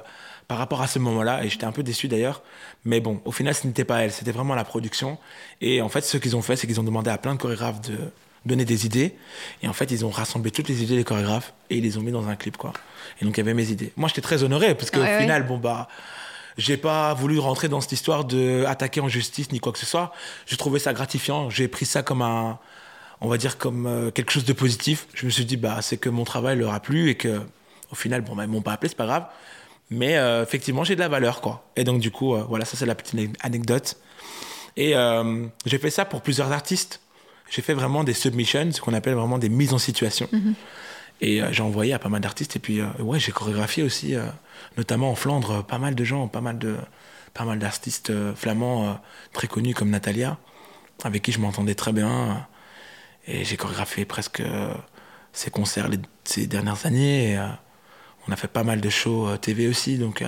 [0.47, 2.41] par rapport à ce moment-là, et j'étais un peu déçu d'ailleurs.
[2.85, 5.17] Mais bon, au final, ce n'était pas elle, c'était vraiment la production.
[5.59, 7.81] Et en fait, ce qu'ils ont fait, c'est qu'ils ont demandé à plein de chorégraphes
[7.81, 7.97] de
[8.45, 9.13] donner des idées.
[9.61, 12.01] Et en fait, ils ont rassemblé toutes les idées des chorégraphes et ils les ont
[12.01, 12.71] mis dans un clip, quoi.
[13.19, 13.91] Et donc, il y avait mes idées.
[13.97, 15.19] Moi, j'étais très honoré, parce qu'au ouais.
[15.19, 15.89] final, bon, bah,
[16.57, 19.85] j'ai pas voulu rentrer dans cette histoire de attaquer en justice ni quoi que ce
[19.85, 20.13] soit.
[20.45, 21.49] J'ai trouvé ça gratifiant.
[21.49, 22.57] J'ai pris ça comme un,
[23.21, 25.07] on va dire, comme euh, quelque chose de positif.
[25.13, 27.41] Je me suis dit, bah, c'est que mon travail leur a plu et que,
[27.91, 29.25] au final, bon, bah, ils m'ont pas appelé, c'est pas grave.
[29.89, 31.65] Mais euh, effectivement, j'ai de la valeur, quoi.
[31.75, 33.95] Et donc, du coup, euh, voilà, ça, c'est la petite ane- anecdote.
[34.75, 36.99] Et euh, j'ai fait ça pour plusieurs artistes.
[37.49, 40.27] J'ai fait vraiment des submissions, ce qu'on appelle vraiment des mises en situation.
[41.21, 42.57] Et euh, j'ai envoyé à pas mal d'artistes.
[42.57, 44.15] Et puis, ouais, j'ai chorégraphié aussi,
[44.75, 46.75] notamment en Flandre, pas mal de gens, pas mal de,
[47.33, 48.99] pas mal d'artistes flamands
[49.31, 50.37] très connus comme Natalia,
[51.05, 52.45] avec qui je m'entendais très bien.
[53.27, 54.73] Euh, et j'ai chorégraphié presque euh,
[55.33, 57.31] ses concerts les- ces dernières années.
[57.31, 57.47] Et, euh,
[58.27, 60.27] on a fait pas mal de shows euh, TV aussi, donc euh,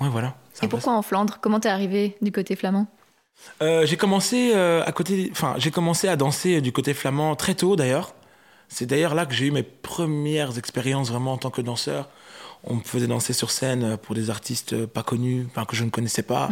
[0.00, 0.36] ouais, voilà.
[0.62, 1.38] et pourquoi en Flandre?
[1.40, 2.86] Comment t'es arrivé du côté flamand?
[3.60, 7.54] Euh, j'ai commencé euh, à côté, enfin j'ai commencé à danser du côté flamand très
[7.54, 8.14] tôt d'ailleurs.
[8.68, 12.08] C'est d'ailleurs là que j'ai eu mes premières expériences vraiment en tant que danseur.
[12.64, 15.74] On me faisait danser sur scène euh, pour des artistes euh, pas connus, enfin que
[15.74, 16.50] je ne connaissais pas,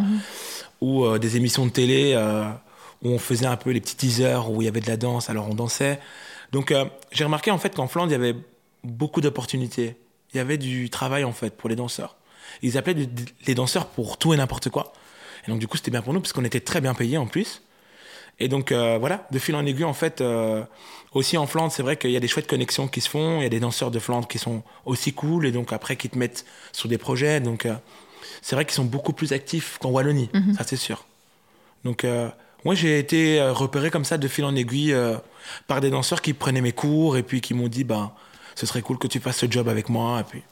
[0.81, 2.45] ou euh, des émissions de télé euh,
[3.03, 5.31] où on faisait un peu les petits teasers où il y avait de la danse,
[5.31, 5.99] alors on dansait.
[6.53, 8.37] Donc euh, j'ai remarqué en fait qu'en Flandre il y avait
[8.85, 9.97] beaucoup d'opportunités.
[10.33, 12.17] Il y avait du travail en fait pour les danseurs.
[12.63, 14.93] Ils appelaient du- les danseurs pour tout et n'importe quoi.
[15.47, 17.27] Et donc, du coup, c'était bien pour nous, parce qu'on était très bien payés en
[17.27, 17.63] plus.
[18.39, 20.63] Et donc, euh, voilà, de fil en aiguille, en fait, euh,
[21.13, 23.39] aussi en Flandre, c'est vrai qu'il y a des chouettes connexions qui se font.
[23.39, 26.11] Il y a des danseurs de Flandre qui sont aussi cool, et donc après, qui
[26.11, 27.41] te mettent sur des projets.
[27.41, 27.67] Donc,
[28.43, 31.07] c'est vrai qu'ils sont beaucoup plus actifs qu'en Wallonie, ça c'est sûr.
[31.85, 32.05] Donc,
[32.65, 35.17] moi, j'ai été euh, repéré comme ça, de fil en aiguille, euh,
[35.67, 38.13] par des danseurs qui prenaient mes cours, et puis qui m'ont dit, ben,
[38.55, 40.21] ce serait cool que tu fasses ce job avec moi.
[40.21, 40.43] Et puis,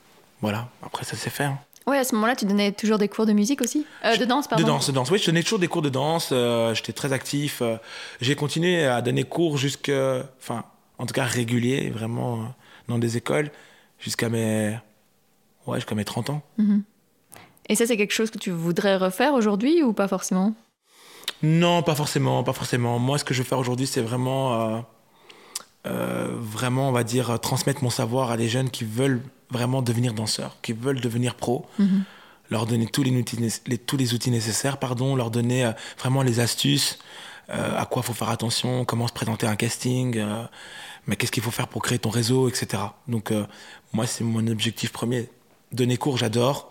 [0.41, 1.45] voilà, après, ça s'est fait.
[1.45, 1.59] hein.
[1.87, 3.87] Ouais, à ce moment-là, tu donnais toujours des cours de musique aussi?
[4.05, 5.11] Euh, De danse, pardon De danse, de danse.
[5.11, 6.31] Oui, je donnais toujours des cours de danse.
[6.33, 7.63] euh, J'étais très actif.
[8.21, 9.91] J'ai continué à donner cours jusque,
[10.39, 10.65] enfin,
[10.99, 12.55] en tout cas régulier, vraiment
[12.89, 13.51] dans des écoles,
[13.99, 14.77] jusqu'à mes,
[15.67, 16.43] ouais, jusqu'à mes 30 ans.
[17.71, 20.55] Et ça, c'est quelque chose que tu voudrais refaire aujourd'hui ou pas forcément?
[21.43, 22.99] Non, pas forcément, pas forcément.
[22.99, 24.81] Moi, ce que je veux faire aujourd'hui, c'est vraiment, euh,
[25.87, 30.13] euh, vraiment, on va dire, transmettre mon savoir à des jeunes qui veulent vraiment devenir
[30.15, 31.67] danseurs, qui veulent devenir pros.
[32.51, 35.73] Leur donner tous les outils, né- les- tous les outils nécessaires, pardon, leur donner euh,
[35.99, 36.99] vraiment les astuces,
[37.51, 40.23] à quoi faut faire attention, comment se présenter à un casting,
[41.07, 42.83] mais qu'est-ce qu'il faut faire pour créer ton réseau, etc.
[43.07, 43.33] Donc,
[43.95, 45.31] moi, c'est mon objectif premier.
[45.73, 46.71] Donner cours, j'adore.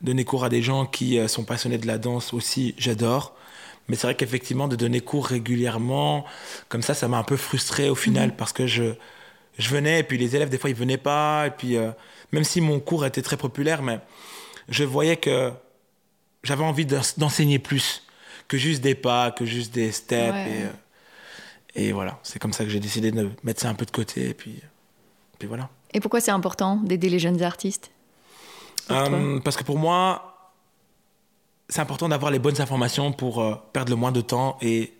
[0.00, 3.36] Donner cours à des gens qui sont passionnés de la danse aussi, j'adore.
[3.88, 6.24] Mais c'est vrai qu'effectivement, de donner cours régulièrement,
[6.68, 8.94] comme ça, ça m'a un peu frustré au final parce que je,
[9.58, 11.46] je venais et puis les élèves, des fois, ils venaient pas.
[11.46, 11.90] Et puis, euh,
[12.32, 14.00] même si mon cours était très populaire, mais
[14.68, 15.52] je voyais que
[16.42, 18.02] j'avais envie d'en- d'enseigner plus
[18.48, 20.32] que juste des pas, que juste des steps.
[20.32, 20.50] Ouais.
[20.50, 20.70] Et, euh,
[21.88, 24.30] et voilà, c'est comme ça que j'ai décidé de mettre ça un peu de côté.
[24.30, 24.60] Et puis,
[25.38, 25.68] puis voilà.
[25.94, 27.90] Et pourquoi c'est important d'aider les jeunes artistes?
[28.90, 30.35] Euh, parce que pour moi,
[31.68, 34.92] c'est important d'avoir les bonnes informations pour euh, perdre le moins de temps et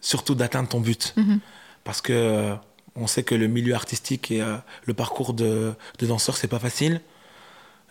[0.00, 1.14] surtout d'atteindre ton but.
[1.84, 2.54] Parce que euh,
[2.96, 6.58] on sait que le milieu artistique et euh, le parcours de, de danseur, c'est pas
[6.58, 7.00] facile.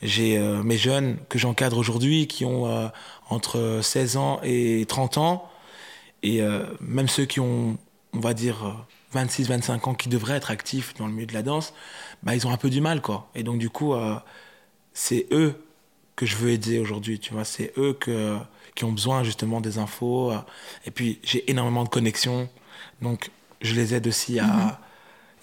[0.04, 2.92] J'ai mes jeunes que j'encadre aujourd'hui qui ont
[3.32, 5.50] entre 16 ans et 30 ans.
[6.22, 6.40] Et
[6.82, 7.80] même ceux qui ont,
[8.14, 8.74] on va dire, euh,
[9.14, 11.74] 26, 25 ans qui devraient être actifs dans le milieu de la danse,
[12.22, 13.32] bah, ils ont un peu du mal, quoi.
[13.34, 13.96] Et donc, du coup,
[14.94, 15.67] c'est eux
[16.18, 17.46] que je veux aider aujourd'hui, tu vois.
[17.46, 18.38] C'est eux que,
[18.76, 20.34] qui ont besoin, justement, des infos.
[20.86, 22.50] Et puis, j'ai énormément de connexions.
[23.02, 24.46] Donc, je les aide aussi à.
[24.46, 24.72] Mhm.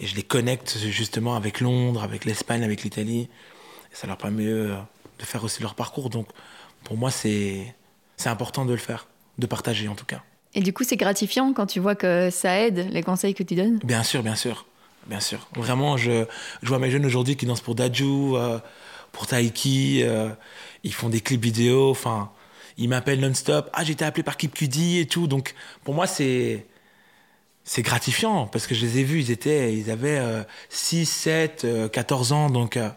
[0.00, 3.28] Et je les connecte, justement, avec Londres, avec l'Espagne, avec l'Italie.
[3.92, 4.76] Et ça leur permet de
[5.20, 6.10] faire aussi leur parcours.
[6.10, 6.26] Donc,
[6.82, 7.74] pour moi, c'est
[8.26, 9.06] important de le faire,
[9.38, 10.20] de partager, en tout cas.
[10.54, 13.54] Et du coup, c'est gratifiant quand tu vois que ça aide les conseils que tu
[13.54, 13.78] donnes?
[13.84, 14.66] Bien sûr, bien sûr.
[15.06, 15.46] Bien sûr.
[15.54, 16.24] Vraiment, je,
[16.62, 18.58] je vois mes jeunes aujourd'hui qui dansent pour Daju, euh,
[19.14, 20.02] pour Taiki.
[20.02, 20.28] Euh,
[20.82, 21.90] ils font des clips vidéo.
[21.90, 22.30] Enfin,
[22.76, 23.70] ils m'appellent non-stop.
[23.72, 25.26] Ah, j'ai été appelé par Kip Cudi et tout.
[25.26, 26.66] Donc, pour moi, c'est.
[27.66, 30.20] C'est gratifiant parce que je les ai vus, ils, étaient, ils avaient
[30.68, 32.50] 6, 7, 14 ans.
[32.50, 32.90] Donc, euh,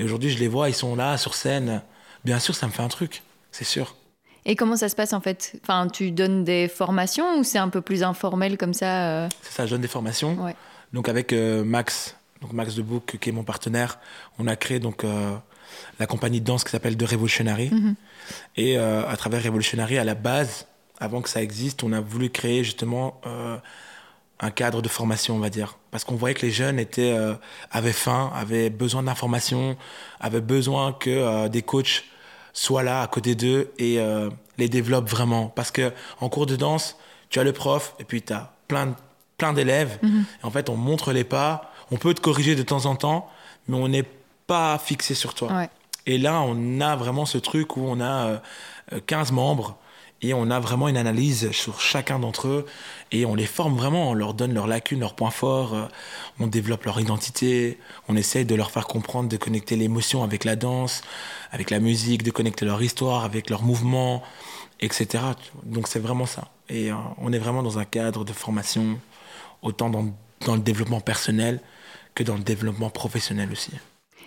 [0.00, 1.82] et aujourd'hui, je les vois, ils sont là sur scène.
[2.24, 3.96] Bien sûr, ça me fait un truc, c'est sûr.
[4.46, 5.58] Et comment ça se passe en fait?
[5.62, 9.28] Enfin, tu donnes des formations ou c'est un peu plus informel comme ça euh?
[9.42, 10.38] C'est ça, je donne des formations.
[10.92, 13.98] Donc avec euh, Max, donc Max de Book, qui est mon partenaire,
[14.38, 15.36] on a créé donc euh,
[15.98, 17.70] la compagnie de danse qui s'appelle The Revolutionary.
[17.70, 17.94] Mhm.
[18.56, 20.66] Et à travers Revolutionary, à la base,
[20.98, 23.20] avant que ça existe, on a voulu créer justement
[24.38, 25.78] un cadre de formation, on va dire.
[25.90, 27.16] Parce qu'on voyait que les jeunes étaient,
[27.70, 29.76] avaient faim, avaient besoin d'informations,
[30.20, 32.04] avaient besoin que des coachs
[32.52, 35.46] soit là à côté d'eux et euh, les développe vraiment.
[35.48, 36.96] Parce que en cours de danse,
[37.28, 38.94] tu as le prof et puis tu as plein,
[39.38, 39.98] plein d'élèves.
[40.02, 40.24] Mhm.
[40.42, 43.30] En fait, on montre les pas, on peut te corriger de temps en temps,
[43.68, 44.04] mais on n'est
[44.50, 45.68] pas fixé sur toi.
[46.06, 48.42] Et là, on a vraiment ce truc où on a
[49.06, 49.78] 15 euh, membres
[50.22, 52.66] et on a vraiment une analyse sur chacun d'entre eux
[53.12, 55.86] et on les forme vraiment, on leur donne leurs lacunes, leurs points forts, euh,
[56.40, 60.56] on développe leur identité, on essaye de leur faire comprendre, de connecter l'émotion avec la
[60.56, 61.02] danse,
[61.52, 64.24] avec la musique, de connecter leur histoire avec leurs mouvements,
[64.80, 65.22] etc.
[65.62, 66.48] Donc c'est vraiment ça.
[66.68, 68.98] Et euh, on est vraiment dans un cadre de formation,
[69.62, 70.06] autant dans,
[70.44, 71.60] dans le développement personnel
[72.16, 73.70] que dans le développement professionnel aussi.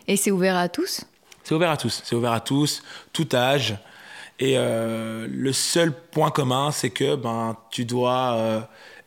[0.07, 1.01] Et c'est ouvert à tous
[1.43, 3.77] C'est ouvert à tous, c'est ouvert à tous, tout âge.
[4.39, 8.61] Et euh, le seul point commun, c'est que ben, tu dois euh,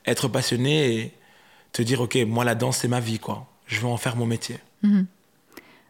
[0.07, 1.13] être passionné et
[1.73, 3.47] te dire, OK, moi, la danse, c'est ma vie, quoi.
[3.67, 4.59] Je veux en faire mon métier.
[4.83, 5.07] Mhm.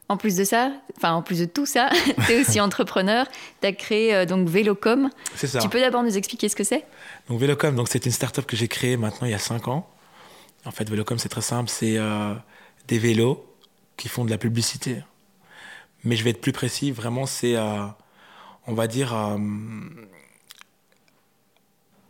[0.09, 1.91] En plus de ça, enfin en plus de tout ça,
[2.27, 3.27] tu es aussi entrepreneur.
[3.61, 5.11] Tu as créé euh, donc Vélocom.
[5.35, 5.59] C'est ça.
[5.59, 6.85] Tu peux d'abord nous expliquer ce que c'est?
[7.29, 9.89] Donc Vélocom, donc c'est une start-up que j'ai créée maintenant il y a 5 ans.
[10.65, 11.99] En fait, Vélocom, c'est très simple, c'est
[12.87, 13.45] des vélos
[13.97, 15.03] qui font de la publicité.
[16.05, 17.57] Mais je vais être plus précis, vraiment, c'est
[18.67, 19.39] on va dire, euh,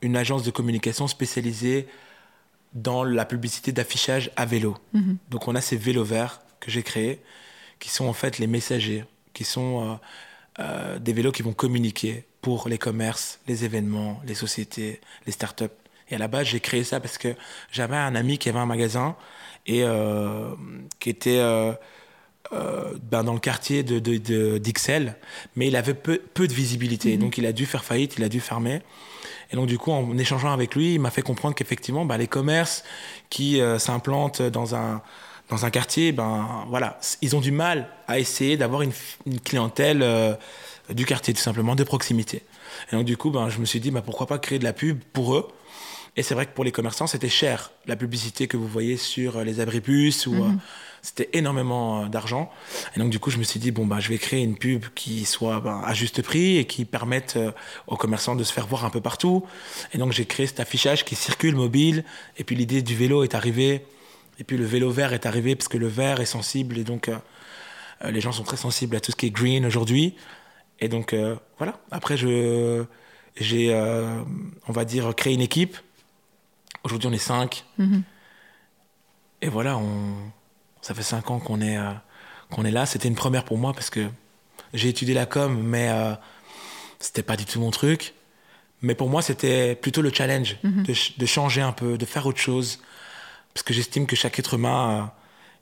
[0.02, 1.86] une agence de communication spécialisée
[2.72, 4.76] dans la publicité d'affichage à vélo.
[4.92, 5.18] Mhm.
[5.30, 7.20] Donc on a ces vélos verts que j'ai créés,
[7.78, 9.94] qui sont en fait les messagers, qui sont euh,
[10.60, 15.64] euh, des vélos qui vont communiquer pour les commerces, les événements, les sociétés, les startups.
[16.08, 17.34] Et à la base, j'ai créé ça parce que
[17.72, 19.16] j'avais un ami qui avait un magasin
[19.66, 19.84] et
[21.00, 21.40] qui était
[22.52, 25.16] euh, ben dans le quartier de, d'Ixelles,
[25.56, 27.14] mais il avait peu, peu de visibilité.
[27.14, 27.20] Mhm.
[27.20, 28.82] Donc il a dû faire faillite, il a dû fermer.
[29.50, 32.28] Et donc du coup, en échangeant avec lui, il m'a fait comprendre qu'effectivement, ben, les
[32.28, 32.84] commerces
[33.30, 35.02] qui euh, s'implantent dans un,
[35.48, 38.92] dans un quartier, ben voilà, ils ont du mal à essayer d'avoir une,
[39.44, 40.34] clientèle euh,
[40.90, 42.42] du quartier, tout simplement, de proximité.
[42.92, 44.72] Et donc du coup, ben, je me suis dit, ben, pourquoi pas créer de la
[44.72, 45.48] pub pour eux
[46.16, 47.70] et c'est vrai que pour les commerçants, c'était cher.
[47.86, 50.58] La publicité que vous voyez sur les abribus ou mhm.
[51.06, 52.50] C'était énormément euh, d'argent.
[52.96, 54.86] Et donc, du coup, je me suis dit, bon, bah, je vais créer une pub
[54.96, 57.52] qui soit bah, à juste prix et qui permette euh,
[57.86, 59.46] aux commerçants de se faire voir un peu partout.
[59.94, 62.02] Et donc, j'ai créé cet affichage qui circule mobile.
[62.38, 63.86] Et puis, l'idée du vélo est arrivée.
[64.40, 66.76] Et puis, le vélo vert est arrivé parce que le vert est sensible.
[66.76, 67.20] Et donc, euh,
[68.10, 70.16] les gens sont très sensibles à tout ce qui est green aujourd'hui.
[70.80, 71.14] Et donc,
[71.56, 71.78] voilà.
[71.92, 72.84] Après, je,
[73.36, 73.72] j'ai,
[74.68, 75.78] on va dire, créé une équipe.
[76.86, 77.64] Aujourd'hui, on est cinq.
[77.80, 78.02] Mm-hmm.
[79.42, 80.14] Et voilà, on,
[80.80, 81.90] ça fait cinq ans qu'on est, euh,
[82.50, 82.86] qu'on est là.
[82.86, 84.08] C'était une première pour moi parce que
[84.72, 86.14] j'ai étudié la com, mais euh,
[87.00, 88.14] c'était pas du tout mon truc.
[88.82, 90.84] Mais pour moi, c'était plutôt le challenge mhm.
[90.84, 92.78] de, changer un peu, de faire autre chose.
[93.52, 95.10] Parce que j'estime que chaque être humain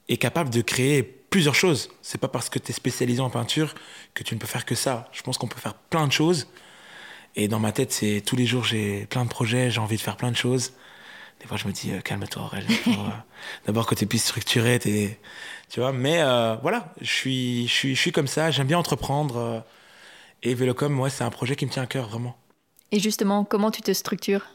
[0.08, 1.88] euh, est capable de créer plusieurs choses.
[2.02, 3.74] C'est pas parce que tu es spécialisé en peinture
[4.12, 5.08] que tu ne peux faire que ça.
[5.12, 6.48] Je pense qu'on peut faire plein de choses.
[7.34, 10.02] Et dans ma tête, c'est tous les jours, j'ai plein de projets, j'ai envie de
[10.02, 10.74] faire plein de choses.
[11.44, 12.64] Des fois, je me dis, euh, calme-toi, Aurel.
[12.88, 12.92] Euh,
[13.66, 15.18] d'abord, que tu plus structuré, es,
[15.68, 15.92] tu vois.
[15.92, 19.62] Mais euh, voilà, je suis, je, suis, je suis comme ça, j'aime bien entreprendre.
[20.42, 22.34] et Vélocom, ouais, c'est un projet qui me tient à cœur, vraiment.
[22.92, 24.46] Et justement, comment tu te structures?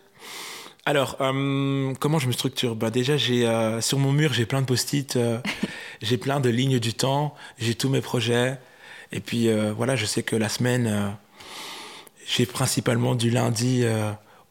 [0.88, 2.76] Alors, comment je me structure?
[2.76, 3.48] Bah Déjà, j'ai
[3.82, 5.20] sur mon mur, j'ai plein de post-it,
[6.02, 8.58] j'ai plein de lignes du temps, j'ai tous mes projets.
[9.12, 11.16] Et puis, voilà, je sais que la semaine,
[12.26, 13.86] j'ai principalement du lundi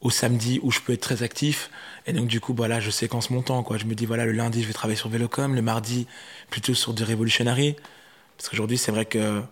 [0.00, 1.70] au samedi où je peux être très actif.
[2.06, 3.76] Et donc, du coup, voilà, je séquence mon temps, quoi.
[3.76, 6.06] Je me dis, voilà, le lundi, je vais travailler sur Vélocom, le mardi,
[6.50, 7.76] plutôt sur du Revolutionary.
[8.36, 9.42] Parce qu'aujourd'hui, c'est vrai que,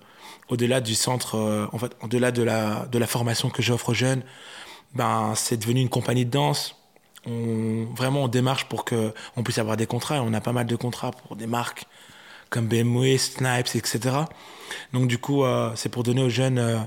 [0.48, 3.94] au-delà du centre, euh, en fait, au-delà de la, de la formation que j'offre aux
[3.94, 4.22] jeunes,
[4.94, 6.76] ben, c'est devenu une compagnie de danse.
[7.26, 10.16] On, vraiment, on démarche pour qu'on puisse avoir des contrats.
[10.16, 11.84] Et on a pas mal de contrats pour des marques
[12.48, 13.98] comme BMW, Snipes, etc.
[14.92, 16.78] Donc, du coup, euh, c'est pour donner aux jeunes euh,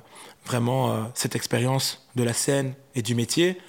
[0.46, 3.60] vraiment cette expérience de la scène et du métier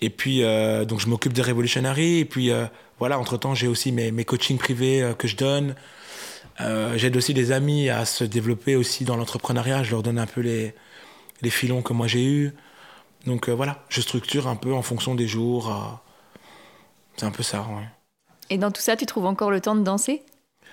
[0.00, 2.18] et puis, euh, donc, je m'occupe de Revolutionary.
[2.18, 2.66] Et puis, euh,
[2.98, 5.74] voilà, entre-temps, j'ai aussi mes, mes coachings privés euh, que je donne.
[6.96, 9.84] J'aide aussi des amis à se développer aussi dans l'entrepreneuriat.
[9.84, 10.74] Je leur donne un peu les,
[11.40, 12.52] les filons que moi j'ai eus.
[13.26, 16.00] Donc, voilà, je structure un peu en fonction des jours.
[17.16, 17.86] C'est un peu ça, ouais.
[18.50, 20.24] Et dans tout ça, tu trouves encore le temps de danser?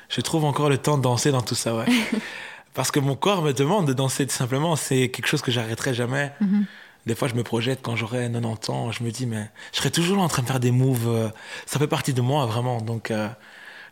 [0.10, 1.86] Je trouve encore le temps de danser dans tout ça, ouais.
[2.74, 4.76] Parce que mon corps me demande de danser, tout simplement.
[4.76, 6.34] C'est quelque chose que j'arrêterai jamais.
[6.42, 6.66] Mm-hmm.
[7.06, 9.92] Des fois, je me projette quand j'aurai 90 ans, je me dis, mais je serai
[9.92, 11.08] toujours en train de faire des moves.
[11.08, 11.30] Euh,
[11.68, 12.82] ça fait partie de moi, vraiment.
[12.82, 13.28] Donc, euh,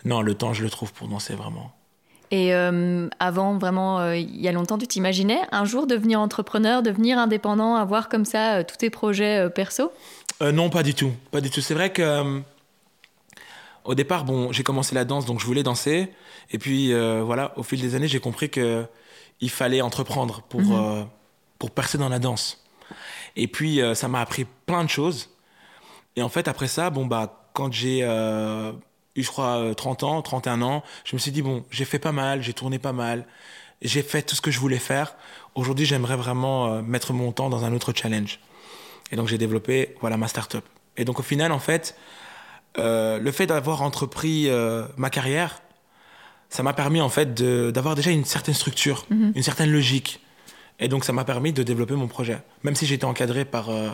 [0.03, 1.71] non, le temps, je le trouve pour danser, vraiment.
[2.31, 7.19] Et euh, avant, vraiment, il y a longtemps, tu t'imaginais un jour devenir entrepreneur, devenir
[7.19, 9.91] indépendant, avoir comme ça tous tes projets perso?
[10.41, 11.11] Non, pas du tout.
[11.29, 11.61] Pas du tout.
[11.61, 12.41] C'est vrai que
[13.83, 16.11] au départ, bon, j'ai commencé la danse, donc je voulais danser.
[16.49, 18.83] Et puis, voilà, au fil des années, j'ai compris que
[19.39, 21.05] il fallait entreprendre pour, mhm.
[21.59, 22.62] pour percer dans la danse.
[23.35, 25.29] Et puis, euh, ça m'a appris plein de choses.
[26.15, 28.71] Et en fait, après ça, bon, bah, quand j'ai euh,
[29.15, 31.99] eu, je crois, 30 euh, ans, 31 ans, je me suis dit, bon, j'ai fait
[31.99, 33.25] pas mal, j'ai tourné pas mal,
[33.81, 35.15] j'ai fait tout ce que je voulais faire.
[35.55, 38.39] Aujourd'hui, j'aimerais vraiment mettre mon temps dans un autre challenge.
[39.11, 40.63] Et donc, j'ai développé, voilà, ma startup.
[40.97, 41.95] Et donc, au final, en fait,
[42.77, 44.49] le fait d'avoir entrepris
[44.97, 45.61] ma carrière,
[46.49, 47.33] ça m'a permis, en fait,
[47.71, 49.33] d'avoir déjà une certaine structure, mm-hmm.
[49.35, 50.23] une certaine logique.
[50.79, 52.39] Et donc, ça m'a permis de développer mon projet.
[52.63, 53.89] Même si j'étais encadré par, euh,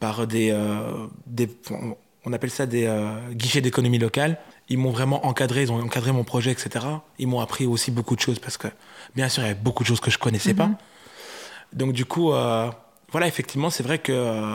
[0.00, 1.48] par des, euh, des,
[2.24, 4.38] On appelle ça des euh, guichets d'économie locale.
[4.68, 6.86] Ils m'ont vraiment encadré, ils ont encadré mon projet, etc.
[7.18, 8.68] Ils m'ont appris aussi beaucoup de choses parce que,
[9.14, 10.66] bien sûr, il y avait beaucoup de choses que je connaissais pas.
[10.66, 10.76] Mhm.
[11.72, 14.54] Donc, du coup, voilà, effectivement, c'est vrai que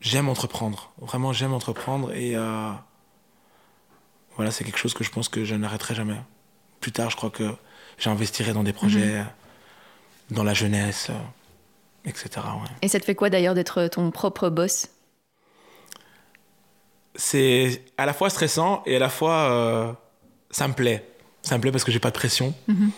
[0.00, 0.92] j'aime entreprendre.
[1.00, 2.12] Vraiment, j'aime entreprendre.
[2.12, 2.34] Et
[4.36, 6.20] voilà, c'est quelque chose que je pense que je n'arrêterai jamais.
[6.80, 7.54] Plus tard, je crois que
[8.02, 9.26] j'investirai dans des projets, mhm.
[10.32, 12.46] dans la jeunesse, euh, etc.
[12.82, 14.88] Et ça te fait quoi d'ailleurs d'être ton propre boss?
[17.14, 19.92] C'est à la fois stressant et à la fois euh,
[20.50, 21.06] ça me plaît.
[21.42, 22.54] Ça me plaît parce que j'ai pas de pression.
[22.66, 22.90] Mhm.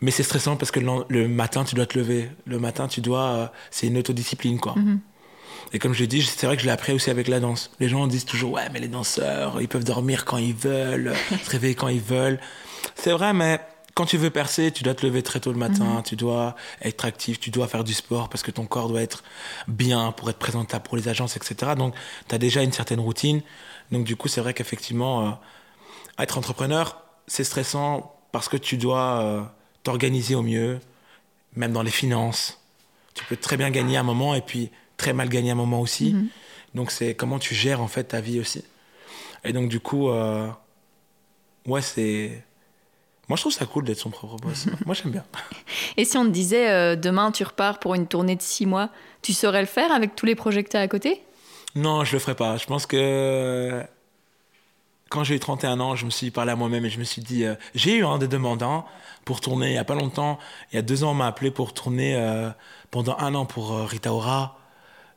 [0.00, 2.30] Mais c'est stressant parce que le, matin, tu dois te lever.
[2.46, 3.24] Le matin, tu dois.
[3.24, 4.74] Euh, c'est une autodiscipline, quoi.
[4.76, 5.00] Mhm.
[5.72, 7.70] Et comme je l'ai dit, c'est vrai que je l'ai appris aussi avec la danse.
[7.80, 11.50] Les gens disent toujours, ouais, mais les danseurs, ils peuvent dormir quand ils veulent, se
[11.50, 12.38] réveiller quand ils veulent.
[12.94, 13.60] C'est vrai, mais
[13.96, 16.02] quand tu veux percer, tu dois te lever très tôt le matin, mhm.
[16.02, 19.24] tu dois être actif, tu dois faire du sport parce que ton corps doit être
[19.68, 21.72] bien pour être présentable pour les agences, etc.
[21.78, 21.94] Donc,
[22.28, 23.40] tu as déjà une certaine routine.
[23.90, 25.30] Donc, du coup, c'est vrai qu'effectivement, euh,
[26.18, 29.42] être entrepreneur, c'est stressant parce que tu dois euh,
[29.82, 30.78] t'organiser au mieux,
[31.54, 32.60] même dans les finances.
[33.14, 36.12] Tu peux très bien gagner un moment et puis très mal gagner un moment aussi.
[36.12, 36.28] Mhm.
[36.74, 38.62] Donc, c'est comment tu gères en fait ta vie aussi.
[39.42, 40.50] Et donc, du coup, euh,
[41.64, 42.44] ouais, c'est
[43.28, 44.66] moi, je trouve ça cool d'être son propre boss.
[44.86, 45.24] Moi, j'aime bien.
[45.96, 48.90] Et si on te disait euh, demain, tu repars pour une tournée de six mois,
[49.22, 51.22] tu saurais le faire avec tous les projets que tu as à côté?
[51.74, 52.56] Non, je le ferais pas.
[52.56, 53.82] Je pense que
[55.08, 57.20] quand j'ai eu 31 ans, je me suis parlé à moi-même et je me suis
[57.20, 58.86] dit euh, j'ai eu un des demandants
[59.24, 60.38] pour tourner il y a pas longtemps.
[60.72, 62.48] Il y a deux ans, on m'a appelé pour tourner euh,
[62.92, 64.56] pendant un an pour Rita Ora.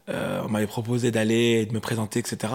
[0.08, 2.54] on m'avait proposé d'aller, de me présenter, etc.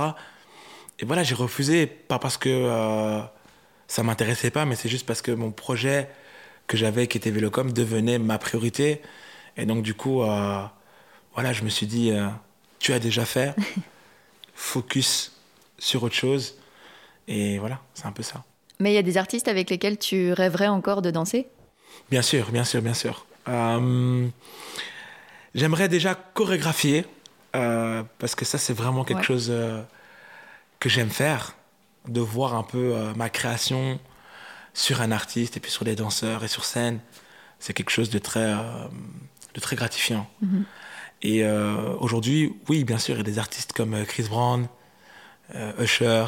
[0.99, 3.23] Et voilà, j'ai refusé, pas parce que
[3.89, 6.09] ça m'intéressait pas, mais c'est juste parce que mon projet
[6.67, 9.03] que j'avais, qui était Vélocom, devenait ma priorité.
[9.57, 10.65] Et donc, du coup, euh,
[11.35, 12.29] voilà, je me suis dit, euh,
[12.79, 13.55] tu as déjà fait,
[14.55, 15.33] focus
[15.79, 16.57] sur autre chose.
[17.29, 18.45] Et voilà, c'est un peu ça.
[18.81, 21.47] Mais il y a des artistes avec lesquels tu rêverais encore de danser?
[22.11, 23.27] Bien sûr, bien sûr, bien sûr.
[23.49, 24.27] Euh,
[25.55, 27.05] j'aimerais déjà chorégraphier,
[27.53, 29.53] parce que ça, c'est vraiment quelque chose
[30.81, 31.55] que j'aime faire
[32.09, 33.99] de voir un peu euh, ma création
[34.75, 37.01] sur un artiste et puis sur des danseurs et sur scène,
[37.59, 38.89] c'est quelque chose de très, euh,
[39.55, 40.29] de très gratifiant.
[40.43, 40.65] Mhm.
[41.23, 44.69] Et euh, aujourd'hui, oui, bien sûr, il y a des artistes comme Chris Brown,
[45.79, 46.27] Usher,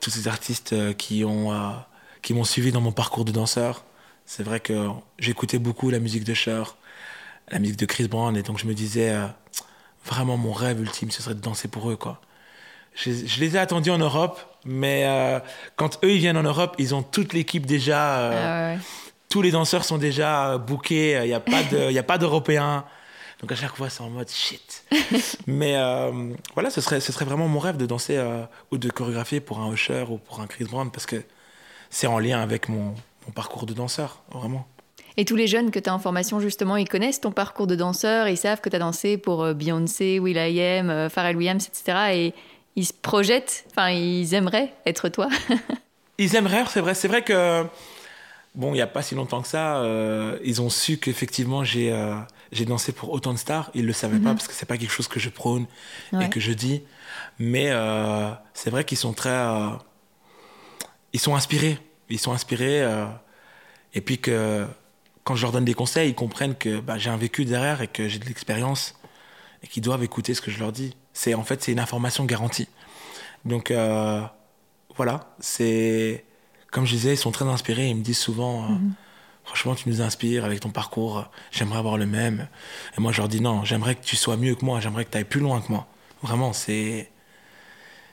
[0.00, 1.52] tous ces artistes qui ont
[2.20, 3.84] qui m'ont suivi dans mon parcours de danseur.
[4.26, 6.62] C'est vrai que j'écoutais beaucoup la musique d'Usher,
[7.48, 9.14] la musique de Chris Brown, et donc je me disais,
[10.04, 12.20] vraiment mon rêve ultime, ce serait de danser pour eux, quoi
[12.94, 15.40] je, les ai attendus en Europe, mais euh,
[15.76, 18.18] quand eux ils viennent en Europe, ils ont toute l'équipe déjà.
[18.18, 18.80] Euh, ah
[19.28, 21.20] tous les danseurs sont déjà bookés.
[21.22, 22.84] Il n'y a pas de, a pas d'Européens.
[23.40, 24.84] Donc à chaque fois, c'est en mode shit.
[25.46, 28.90] Mais euh, voilà, ce serait, ce serait vraiment mon rêve de danser euh, ou de
[28.90, 31.22] chorégraphier pour un Usher ou pour un Chris Brown parce que
[31.90, 32.94] c'est en lien avec mon,
[33.26, 34.66] mon parcours de danseur, vraiment.
[35.16, 37.74] Et tous les jeunes que tu as en formation, justement, ils connaissent ton parcours de
[37.76, 41.98] danseur, ils savent que tu as dansé pour euh, Beyoncé, Will.i.am, Pharrell Williams, etc.
[42.14, 42.34] Et
[42.78, 45.28] ils se projettent, enfin, ils aimeraient être toi.
[46.18, 46.94] ils aimeraient, c'est vrai.
[46.94, 47.66] C'est vrai que
[48.54, 51.92] Bon, il n'y a pas si longtemps que ça, euh, ils ont su qu'effectivement j'ai
[51.92, 52.16] euh,
[52.50, 53.70] j'ai dansé pour autant de stars.
[53.74, 54.36] Ils ne le savaient pas mhm.
[54.36, 55.66] parce que c'est pas quelque chose que je prône
[56.20, 56.82] et que je dis.
[57.38, 59.38] Mais euh, c'est vrai qu'ils sont très.
[61.12, 61.78] ils sont inspirés.
[62.08, 62.82] Ils sont inspirés.
[63.94, 64.66] et puis que
[65.24, 67.86] quand je leur donne des conseils, ils comprennent que bah, j'ai un vécu derrière et
[67.86, 68.96] que j'ai de l'expérience
[69.62, 70.96] et qu'ils doivent écouter ce que je leur dis.
[71.18, 72.68] C'est En fait, c'est une information garantie.
[73.44, 73.72] Donc
[74.96, 76.24] voilà, c'est
[76.70, 77.88] comme je disais, ils sont très inspirés.
[77.88, 78.92] Ils me disent souvent, euh, mhm.
[79.44, 81.30] franchement, tu nous inspires avec ton parcours.
[81.50, 82.48] J'aimerais avoir le même.
[82.96, 84.80] Et moi, je leur dis non, j'aimerais que tu sois mieux que moi.
[84.80, 85.86] J'aimerais que tu ailles plus loin que moi.
[86.22, 87.10] Vraiment, c'est,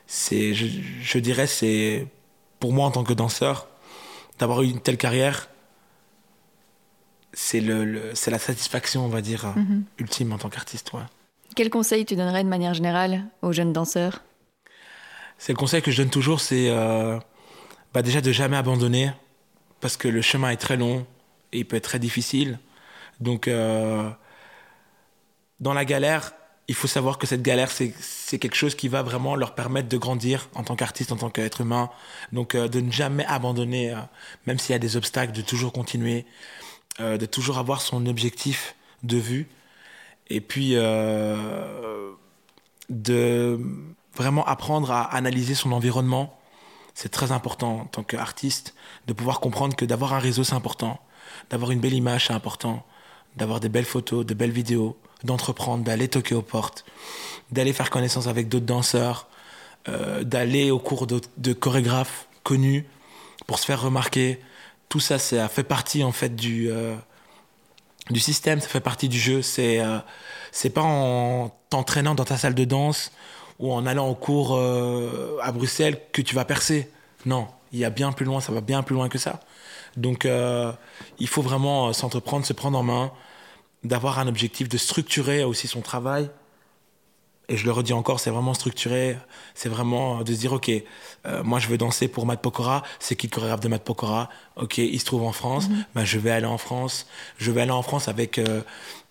[0.07, 2.07] c'est, je, dirais, c'est
[2.59, 3.67] pour moi en tant que danseur
[4.39, 5.49] d'avoir eu une telle carrière.
[7.33, 9.83] C'est le, c'est la satisfaction, on va dire, mhm.
[9.97, 10.93] ultime en tant qu'artiste.
[10.93, 11.01] Ouais.
[11.55, 14.21] Quel conseil tu donnerais de manière générale aux jeunes danseurs?
[15.37, 17.17] C'est le conseil que je donne toujours, c'est euh,
[17.93, 19.11] bah déjà de jamais abandonner,
[19.79, 21.07] parce que le chemin est très long
[21.53, 22.59] et il peut être très difficile.
[23.21, 24.09] Donc, euh,
[25.61, 26.33] dans la galère,
[26.67, 29.97] il faut savoir que cette galère, c'est quelque chose qui va vraiment leur permettre de
[29.97, 31.89] grandir en tant qu'artiste, en tant qu'être humain.
[32.33, 33.95] Donc, euh, de ne jamais abandonner,
[34.45, 36.25] même s'il y a des obstacles, de toujours continuer,
[36.99, 39.47] de toujours avoir son objectif de vue.
[40.29, 40.75] Et puis,
[42.89, 43.59] de
[44.15, 46.37] vraiment apprendre à analyser son environnement
[46.95, 48.73] c'est très important en tant qu'artiste
[49.05, 50.99] de pouvoir comprendre que d'avoir un réseau, c'est important.
[51.49, 52.83] D'avoir une belle image, c'est important.
[53.35, 56.85] D'avoir des belles photos, de belles vidéos, d'entreprendre, d'aller toquer aux portes,
[57.51, 59.27] d'aller faire connaissance avec d'autres danseurs,
[59.89, 62.87] euh, d'aller au cours de, chorégraphes connus
[63.45, 64.39] pour se faire remarquer.
[64.87, 66.95] Tout ça, ça fait partie en fait du, euh,
[68.09, 69.41] du système, ça fait partie du jeu.
[69.41, 69.99] C'est euh,
[70.51, 73.11] c'est pas en t'entraînant dans ta salle de danse
[73.59, 76.89] ou en allant au cours euh, à Bruxelles que tu vas percer.
[77.25, 79.41] Non, il y a bien plus loin, ça va bien plus loin que ça.
[79.97, 80.71] Donc euh,
[81.19, 83.11] il faut vraiment euh, s'entreprendre, se prendre en main,
[83.83, 86.29] d'avoir un objectif, de structurer aussi son travail.
[87.47, 89.17] Et je le redis encore, c'est vraiment structuré,
[89.53, 90.71] c'est vraiment de se dire, ok,
[91.43, 94.29] moi je veux danser pour Matt Pokora, c'est qui le chorégraphe de Matt Pokora?
[94.55, 95.85] Ok, il se trouve en France, mm-hmm.
[95.93, 97.05] ben, je vais aller en France,
[97.37, 98.41] je vais aller en France avec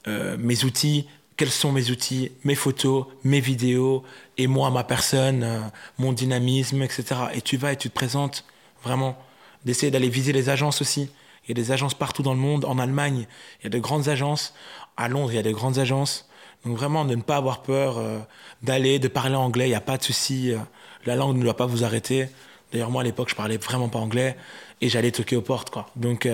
[0.07, 1.07] mes outils,
[1.37, 4.05] quels sont mes outils, mes photos, mes vidéos,
[4.39, 5.61] et moi, ma personne, euh,
[5.99, 7.05] mon dynamisme, etc.
[7.35, 8.45] Et tu vas et tu te présentes
[8.82, 9.18] vraiment,
[9.64, 11.11] d'essayer d'aller viser les agences aussi.
[11.45, 12.64] Il y a des agences partout dans le monde.
[12.64, 13.26] En Allemagne,
[13.61, 14.55] il y a de grandes agences.
[14.97, 16.28] À Londres, il y a de grandes agences.
[16.64, 18.18] Donc vraiment, de ne pas avoir peur euh,
[18.62, 20.52] d'aller, de parler anglais, il n'y a pas de souci.
[20.52, 20.58] Euh,
[21.06, 22.28] la langue ne doit pas vous arrêter.
[22.72, 24.36] D'ailleurs, moi, à l'époque, je parlais vraiment pas anglais
[24.80, 25.70] et j'allais toquer aux portes.
[25.70, 25.86] Quoi.
[25.96, 26.28] Donc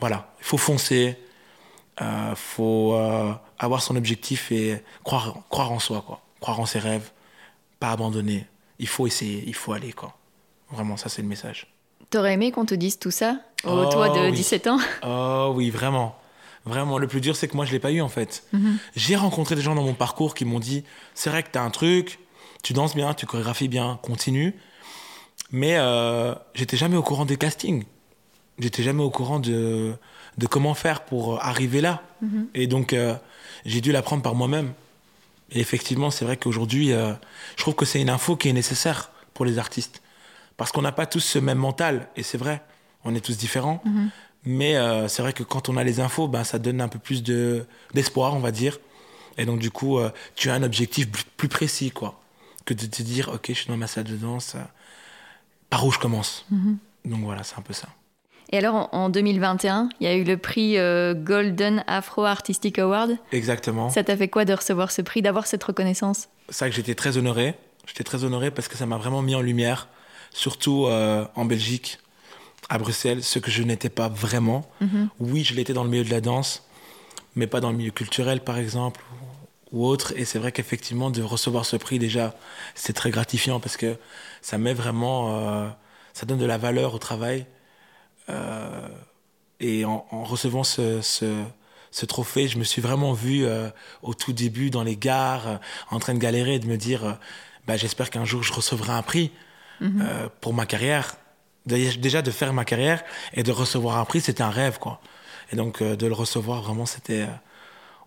[0.00, 1.16] voilà, il faut foncer,
[2.00, 2.98] il faut
[3.58, 6.02] avoir son objectif et croire, croire en soi.
[6.04, 7.10] Quoi croire en ses rêves,
[7.80, 8.46] pas abandonner.
[8.78, 10.14] Il faut essayer, il faut aller, quoi.
[10.70, 11.66] Vraiment, ça, c'est le message.
[12.10, 14.78] T'aurais aimé qu'on te dise tout ça, au oh, toi de 17 ans?
[15.02, 16.16] Oh oui, vraiment.
[16.66, 18.42] Vraiment, le plus dur, c'est que moi, je l'ai pas eu, en fait.
[18.52, 18.78] Mhm.
[18.96, 21.62] J'ai rencontré des gens dans mon parcours qui m'ont dit c'est vrai que tu as
[21.62, 22.18] un truc,
[22.62, 24.54] tu danses bien, tu chorégraphies bien, continue.
[25.52, 27.84] Mais euh, j'étais jamais au courant des castings.
[28.58, 29.94] J'étais jamais au courant de,
[30.38, 32.02] de comment faire pour arriver là.
[32.20, 32.48] Mhm.
[32.54, 33.14] Et donc, euh,
[33.64, 34.72] j'ai dû l'apprendre par moi-même.
[35.52, 37.12] Et effectivement, c'est vrai qu'aujourd'hui, euh,
[37.56, 40.02] je trouve que c'est une info qui est nécessaire pour les artistes.
[40.56, 42.62] Parce qu'on n'a pas tous ce même mental, et c'est vrai,
[43.04, 43.80] on est tous différents.
[43.84, 44.10] Mhm.
[44.46, 46.98] Mais euh, c'est vrai que quand on a les infos, ben, ça donne un peu
[46.98, 47.22] plus
[47.92, 48.78] d'espoir, on va dire.
[49.38, 52.20] Et donc, du coup, euh, tu as un objectif plus précis, quoi.
[52.64, 54.56] Que de te dire, OK, je suis dans ma salle de danse,
[55.68, 56.46] par où je commence.
[56.50, 56.78] Mhm.
[57.04, 57.88] Donc voilà, c'est un peu ça.
[58.52, 63.16] Et alors, en 2021, il y a eu le prix euh, Golden Afro Artistic Award.
[63.32, 63.90] Exactement.
[63.90, 66.28] Ça t'a fait quoi de recevoir ce prix, d'avoir cette reconnaissance?
[66.48, 67.54] C'est vrai que j'étais très honoré.
[67.86, 69.88] J'étais très honoré parce que ça m'a vraiment mis en lumière,
[70.30, 71.98] surtout euh, en Belgique,
[72.68, 74.68] à Bruxelles, ce que je n'étais pas vraiment.
[74.80, 75.08] Mhm.
[75.20, 76.64] Oui, je l'étais dans le milieu de la danse,
[77.34, 79.02] mais pas dans le milieu culturel, par exemple,
[79.72, 80.12] ou autre.
[80.16, 82.34] Et c'est vrai qu'effectivement, de recevoir ce prix, déjà,
[82.74, 83.96] c'est très gratifiant parce que
[84.42, 85.38] ça met vraiment...
[85.38, 85.68] Euh,
[86.12, 87.44] ça donne de la valeur au travail
[88.30, 88.88] euh,
[89.60, 93.68] et en, recevant ce, ce, trophée, je me suis vraiment vu euh,
[94.00, 95.60] au tout début dans les gares,
[95.90, 97.18] en train de galérer et de me dire
[97.66, 99.30] bah, j'espère qu'un jour je recevrai un prix
[99.80, 100.06] mhm.
[100.40, 101.16] pour ma carrière.
[101.66, 103.02] Déjà de faire ma carrière
[103.34, 104.78] et de recevoir un prix, c'était un rêve.
[104.78, 105.00] quoi.
[105.52, 107.26] Et donc de le recevoir, vraiment, c'était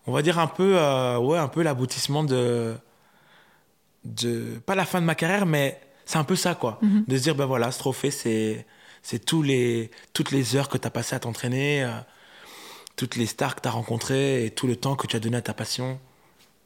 [0.06, 2.74] on va dire un peu, euh, ouais, un peu l'aboutissement de,
[4.04, 6.78] de, pas la fin de ma carrière, mais c'est un peu ça, quoi.
[6.82, 7.04] Mhm.
[7.06, 8.66] De se dire, ben voilà, ce trophée, c'est,
[9.02, 11.90] c'est tous les, toutes les heures que tu as passées à t'entraîner, euh,
[12.96, 15.36] toutes les stars que tu as rencontrées et tout le temps que tu as donné
[15.36, 16.00] à ta passion.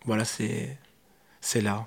[0.05, 0.79] Voilà, c'est,
[1.41, 1.87] c'est là.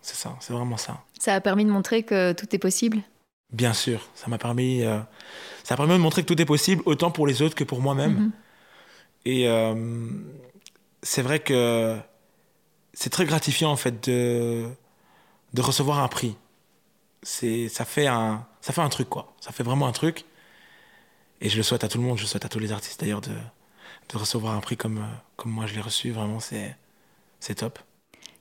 [0.00, 1.02] C'est ça, c'est vraiment ça.
[1.18, 3.02] Ça a permis de montrer que tout est possible
[3.50, 4.98] Bien sûr, ça m'a permis, euh,
[5.64, 8.12] ça permis de montrer que tout est possible, autant pour les autres que pour moi-même.
[8.12, 8.32] Mhm.
[9.24, 9.74] Et euh,
[11.02, 11.96] c'est vrai que
[12.92, 14.68] c'est très gratifiant en fait de,
[15.54, 16.36] de recevoir un prix.
[17.22, 19.34] C'est, ça, fait un, ça fait un truc quoi.
[19.40, 20.24] Ça fait vraiment un truc.
[21.40, 23.00] Et je le souhaite à tout le monde, je le souhaite à tous les artistes
[23.00, 26.10] d'ailleurs de, de recevoir un prix comme, comme moi je l'ai reçu.
[26.10, 26.76] Vraiment, c'est,
[27.40, 27.78] c'est top.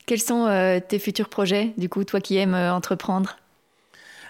[0.06, 3.38] Quels sont euh, tes futurs projets, du coup, toi qui aimes euh, entreprendre?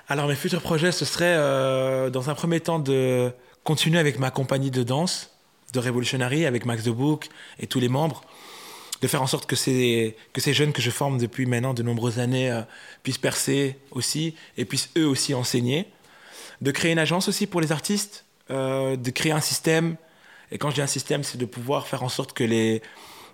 [0.10, 3.30] Alors mes futurs projets, ce serait euh, dans un premier temps de
[3.66, 5.32] continuer avec ma compagnie de danse
[5.74, 7.28] de Revolutionary, avec Max de Book
[7.60, 8.22] et tous les membres,
[9.02, 11.84] de faire en sorte que ces, que ces jeunes que je forme depuis maintenant de
[11.84, 12.62] nombreuses années euh,
[13.04, 15.88] puissent percer aussi et puissent eux aussi enseigner.
[16.62, 19.98] De créer une agence aussi pour les artistes, euh, de créer un système.
[20.54, 22.82] Et quand je dis un système, c'est de pouvoir faire en sorte que les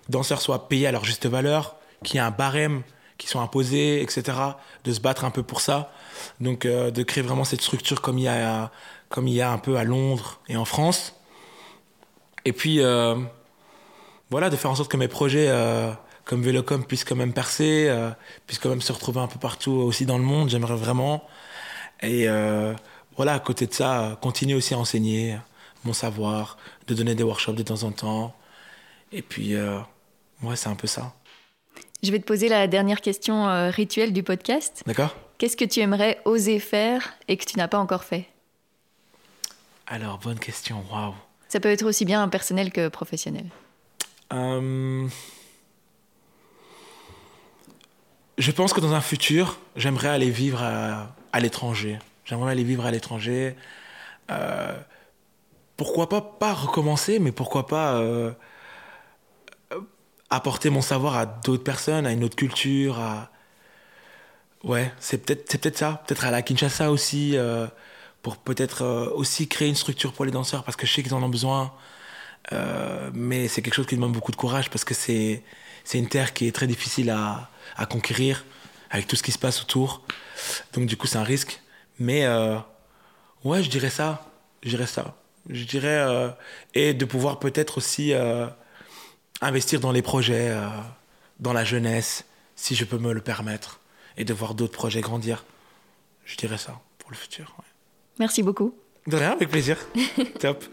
[0.08, 2.82] danseurs soient payés à leur juste valeur, qu'il y ait un barème
[3.16, 4.36] qui soit imposé, etc.
[4.82, 5.92] De se battre un peu pour ça.
[6.40, 8.70] Donc euh, de créer vraiment cette structure comme il y a,
[9.08, 11.14] comme il y a un peu à Londres et en France.
[12.44, 13.16] Et puis, euh,
[14.30, 15.90] voilà, de faire en sorte que mes projets euh,
[16.24, 17.90] comme Vélocom puissent quand même percer,
[18.46, 20.50] puissent quand même se retrouver un peu partout aussi dans le monde.
[20.50, 21.24] J'aimerais vraiment.
[22.02, 22.26] Et
[23.16, 25.36] voilà, à côté de ça, continuer aussi à enseigner
[25.84, 26.56] mon savoir,
[26.86, 28.34] de donner des workshops de temps en temps.
[29.12, 29.78] Et puis, euh,
[30.42, 31.12] ouais, c'est un peu ça.
[32.02, 34.82] Je vais te poser la dernière question rituelle du podcast.
[34.86, 38.26] D'accord Qu'est-ce que tu aimerais oser faire et que tu n'as pas encore fait?
[39.86, 41.14] Alors, bonne question, waouh.
[41.48, 43.46] Ça peut être aussi bien personnel que professionnel.
[44.32, 45.08] Euh,
[48.38, 51.98] Je pense que dans un futur, j'aimerais aller vivre à, à l'étranger.
[52.24, 53.54] J'aimerais aller vivre à l'étranger.
[54.30, 54.76] Euh,
[55.76, 58.32] pourquoi pas, pas recommencer, mais pourquoi pas euh,
[59.72, 59.80] euh,
[60.30, 62.98] apporter mon savoir à d'autres personnes, à une autre culture.
[62.98, 63.30] À...
[64.64, 66.02] Ouais, c'est peut-être c'est peut-être ça.
[66.06, 67.66] Peut-être à la Kinshasa aussi, euh,
[68.22, 71.14] pour peut-être euh, aussi créer une structure pour les danseurs, parce que je sais qu'ils
[71.14, 71.72] en ont besoin.
[72.52, 75.42] Euh, mais c'est quelque chose qui demande beaucoup de courage, parce que c'est
[75.84, 78.44] c'est une terre qui est très difficile à, à conquérir,
[78.90, 80.02] avec tout ce qui se passe autour.
[80.72, 81.60] Donc du coup, c'est un risque.
[81.98, 82.26] Mais
[83.44, 84.26] ouais, je dirais ça.
[84.62, 85.14] Je dirais ça.
[85.50, 86.34] Je dirais...
[86.74, 88.14] et de pouvoir peut-être aussi
[89.42, 90.56] investir dans les projets,
[91.38, 92.24] dans la jeunesse,
[92.56, 93.80] si je peux me le permettre,
[94.16, 95.44] et de voir d'autres projets grandir.
[96.24, 97.54] Je dirais ça pour le futur.
[97.58, 97.64] ouais.
[98.18, 98.74] Merci beaucoup.
[99.06, 99.78] De rien, avec plaisir.
[100.40, 100.64] Top.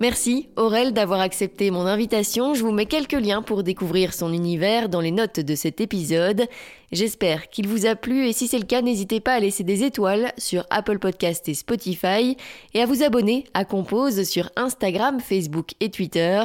[0.00, 2.54] Merci Aurel d'avoir accepté mon invitation.
[2.54, 6.46] Je vous mets quelques liens pour découvrir son univers dans les notes de cet épisode.
[6.90, 9.84] J'espère qu'il vous a plu et si c'est le cas, n'hésitez pas à laisser des
[9.84, 12.38] étoiles sur Apple Podcast et Spotify
[12.72, 16.44] et à vous abonner à Compose sur Instagram, Facebook et Twitter.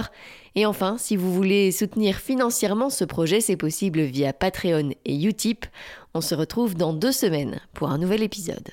[0.55, 5.65] Et enfin, si vous voulez soutenir financièrement ce projet, c'est possible via Patreon et Utip.
[6.17, 8.69] On se retrouve dans deux semaines pour un nouvel épisode.